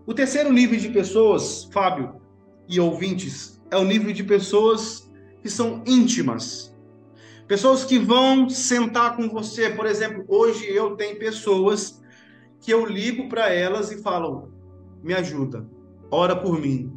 [0.06, 2.20] O terceiro nível de pessoas, Fábio
[2.68, 5.10] e ouvintes, é o nível de pessoas
[5.42, 6.74] que são íntimas
[7.46, 12.02] Pessoas que vão sentar com você, por exemplo, hoje eu tenho pessoas
[12.58, 14.48] que eu ligo para elas e falo:
[15.02, 15.68] "Me ajuda,
[16.10, 16.93] ora por mim.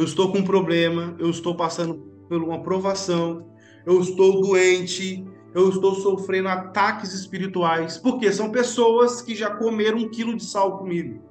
[0.00, 1.94] Eu estou com um problema, eu estou passando
[2.26, 3.46] por uma provação,
[3.84, 5.22] eu estou doente,
[5.54, 10.78] eu estou sofrendo ataques espirituais, porque são pessoas que já comeram um quilo de sal
[10.78, 11.22] comigo.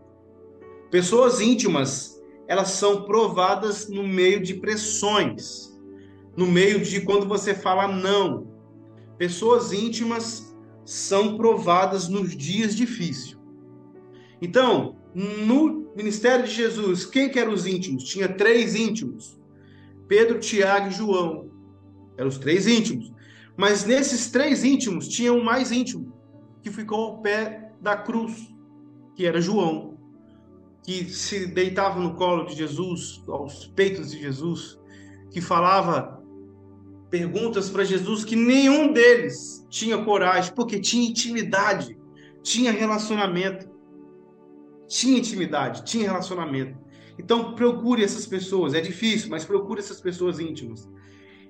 [0.92, 5.76] Pessoas íntimas, elas são provadas no meio de pressões,
[6.38, 8.52] no meio de quando você fala não,
[9.18, 10.56] pessoas íntimas
[10.86, 13.36] são provadas nos dias difíceis.
[14.40, 18.04] Então, no ministério de Jesus, quem que eram os íntimos?
[18.04, 19.40] Tinha três íntimos:
[20.08, 21.50] Pedro, Tiago e João.
[22.18, 23.12] Eram os três íntimos.
[23.56, 26.14] Mas nesses três íntimos tinha um mais íntimo,
[26.62, 28.50] que ficou ao pé da cruz,
[29.16, 29.98] que era João,
[30.84, 34.80] que se deitava no colo de Jesus, aos peitos de Jesus,
[35.30, 36.20] que falava
[37.10, 41.98] perguntas para Jesus que nenhum deles tinha coragem, porque tinha intimidade,
[42.42, 43.69] tinha relacionamento.
[44.90, 46.78] Tinha intimidade, tinha relacionamento.
[47.18, 50.90] Então procure essas pessoas, é difícil, mas procure essas pessoas íntimas.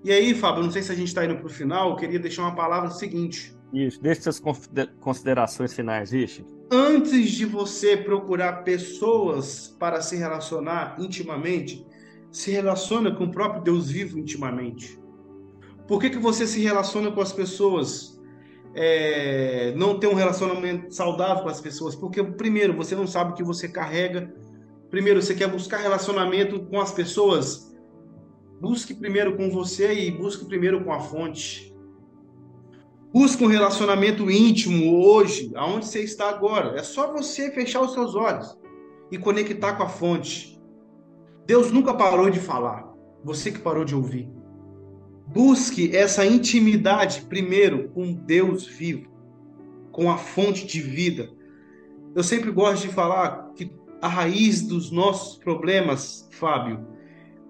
[0.04, 2.20] E aí, Fábio, não sei se a gente está indo para o final, eu queria
[2.20, 3.58] deixar uma palavra seguinte.
[3.74, 4.42] Isso, deixe suas
[5.00, 6.46] considerações finais, Ixi.
[6.72, 11.86] Antes de você procurar pessoas para se relacionar intimamente,
[12.32, 15.00] se relaciona com o próprio Deus vivo intimamente.
[15.88, 18.19] Por que, que você se relaciona com as pessoas?
[18.76, 21.96] É, não tem um relacionamento saudável com as pessoas?
[21.96, 24.34] Porque, primeiro, você não sabe o que você carrega.
[24.90, 27.76] Primeiro, você quer buscar relacionamento com as pessoas.
[28.60, 31.74] Busque primeiro com você e busque primeiro com a fonte.
[33.12, 36.78] Busque um relacionamento íntimo hoje, aonde você está agora.
[36.78, 38.56] É só você fechar os seus olhos
[39.12, 40.62] e conectar com a fonte.
[41.46, 42.88] Deus nunca parou de falar.
[43.24, 44.30] Você que parou de ouvir.
[45.32, 49.12] Busque essa intimidade primeiro com Deus vivo,
[49.92, 51.30] com a fonte de vida.
[52.16, 56.84] Eu sempre gosto de falar que a raiz dos nossos problemas, Fábio,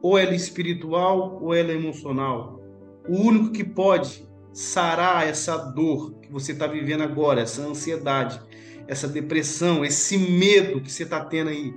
[0.01, 2.61] ou ela é espiritual ou ela é emocional.
[3.07, 8.41] O único que pode sarar essa dor que você está vivendo agora, essa ansiedade,
[8.89, 11.73] essa depressão, esse medo que você está tendo aí,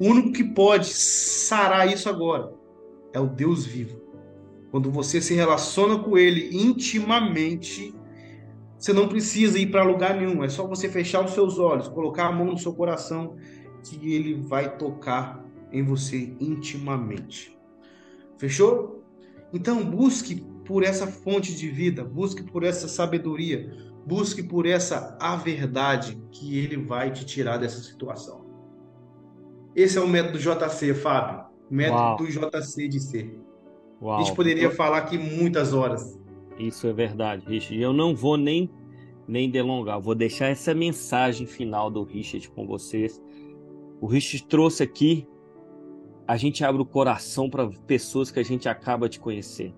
[0.00, 2.52] O único que pode sarar isso agora
[3.12, 4.02] é o Deus vivo.
[4.74, 7.94] Quando você se relaciona com Ele intimamente,
[8.76, 10.42] você não precisa ir para lugar nenhum.
[10.42, 13.36] É só você fechar os seus olhos, colocar a mão no seu coração,
[13.84, 17.56] que Ele vai tocar em você intimamente.
[18.36, 19.04] Fechou?
[19.52, 23.72] Então busque por essa fonte de vida, busque por essa sabedoria,
[24.04, 28.44] busque por essa a verdade que Ele vai te tirar dessa situação.
[29.76, 31.44] Esse é o método JC, Fábio.
[31.70, 32.16] Método Uau.
[32.16, 33.43] do JC de ser.
[34.00, 34.18] Uau.
[34.18, 36.18] A gente poderia falar aqui muitas horas.
[36.58, 37.80] Isso é verdade, Richard.
[37.80, 38.70] Eu não vou nem,
[39.26, 40.00] nem delongar.
[40.00, 43.22] vou deixar essa mensagem final do Richard com vocês.
[44.00, 45.26] O Richard trouxe aqui.
[46.26, 49.74] A gente abre o coração para pessoas que a gente acaba de conhecer.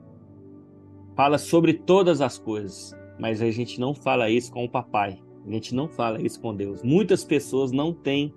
[1.17, 5.19] Fala sobre todas as coisas, mas a gente não fala isso com o papai.
[5.47, 6.83] A gente não fala isso com Deus.
[6.83, 8.35] Muitas pessoas não têm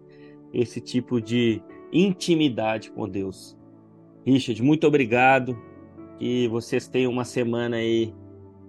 [0.54, 1.62] esse tipo de
[1.92, 3.58] intimidade com Deus.
[4.26, 5.60] Richard, muito obrigado.
[6.20, 8.14] Que vocês tenham uma semana aí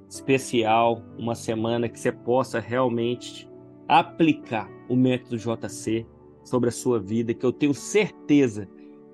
[0.09, 3.49] especial, uma semana que você possa realmente
[3.87, 6.07] aplicar o método JC
[6.45, 8.67] sobre a sua vida, que eu tenho certeza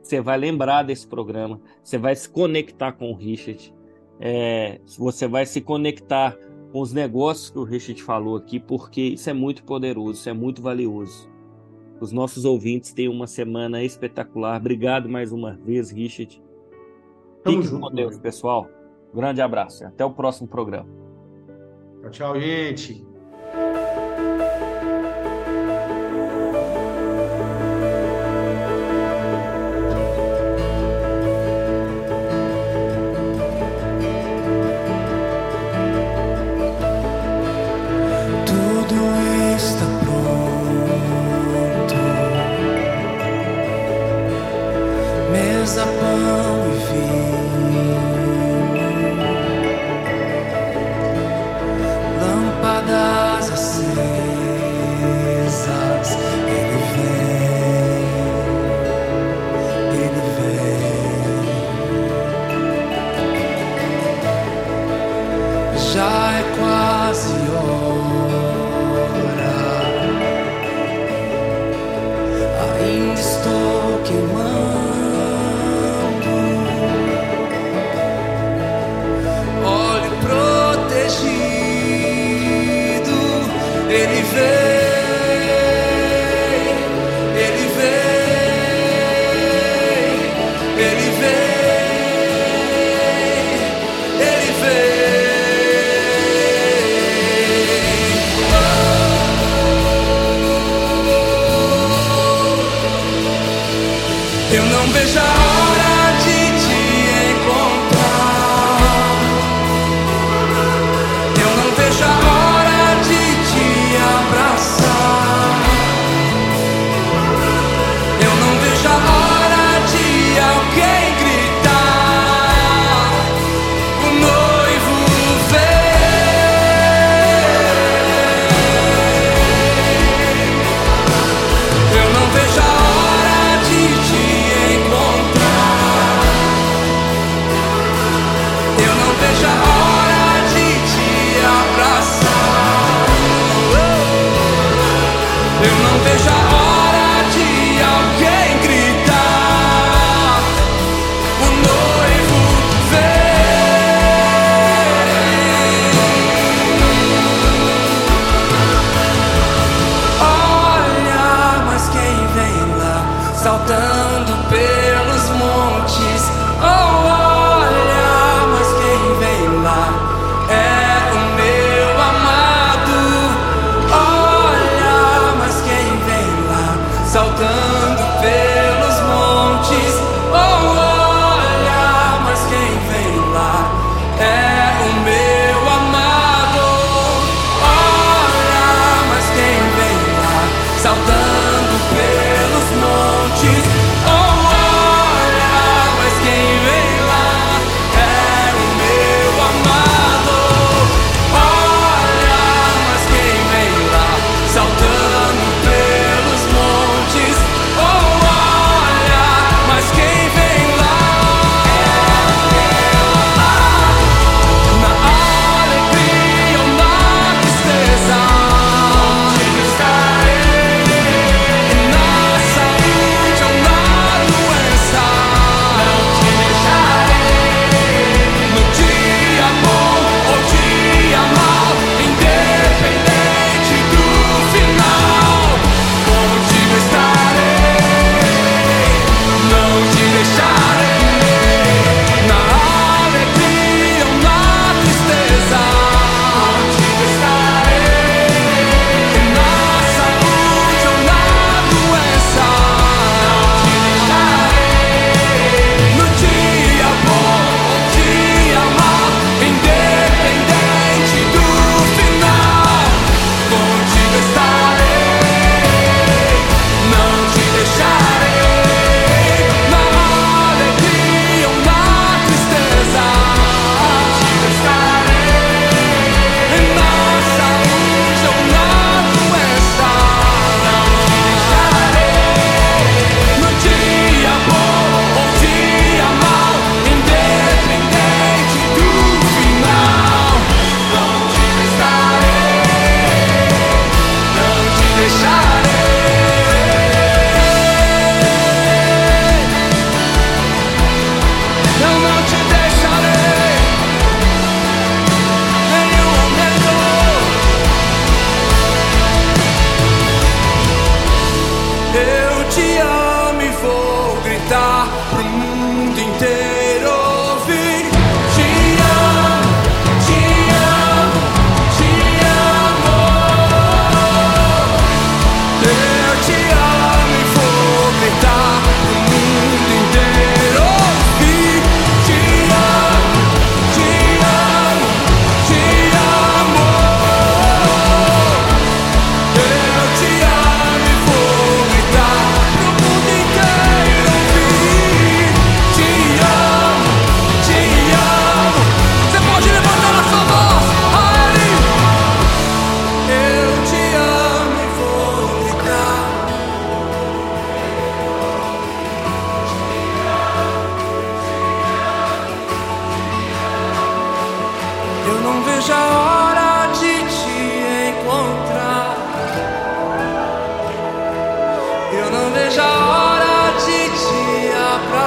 [0.02, 3.74] que você vai lembrar desse programa, você vai se conectar com o Richard,
[4.20, 6.38] é, você vai se conectar
[6.72, 10.32] com os negócios que o Richard falou aqui, porque isso é muito poderoso, isso é
[10.32, 11.28] muito valioso
[12.00, 14.60] os nossos ouvintes tenham uma semana espetacular.
[14.60, 16.42] Obrigado mais uma vez, Richard.
[17.46, 18.68] Tamo Fique junto, com Deus, pessoal.
[19.14, 19.86] grande abraço.
[19.86, 20.88] Até o próximo programa.
[22.02, 23.06] Tchau, tchau, gente.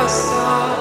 [0.10, 0.79] star.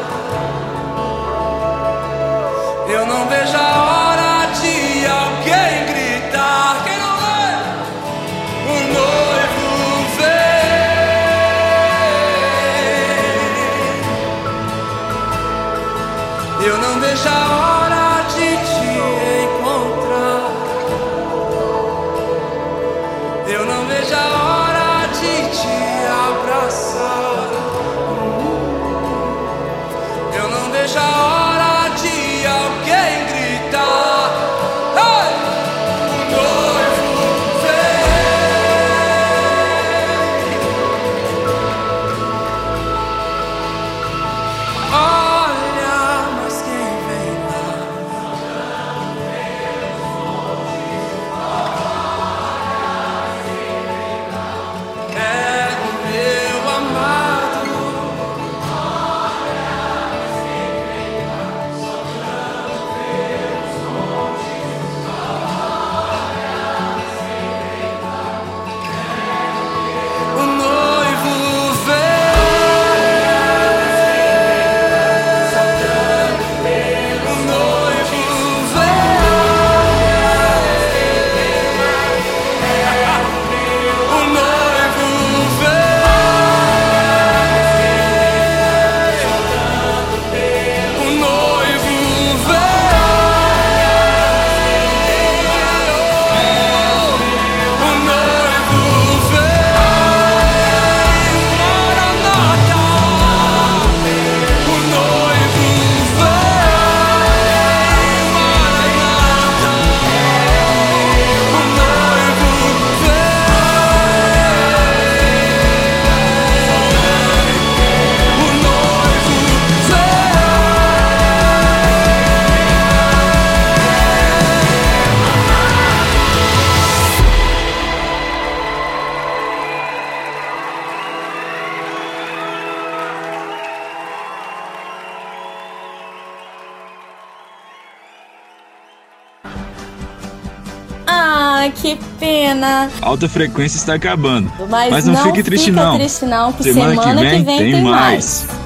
[143.00, 144.52] alta frequência está acabando.
[144.68, 145.96] Mas, Mas não, não, fique triste não.
[145.96, 146.52] triste não.
[146.52, 148.46] Semana, semana, que vem, que vem tem, tem mais.
[148.46, 148.57] mais.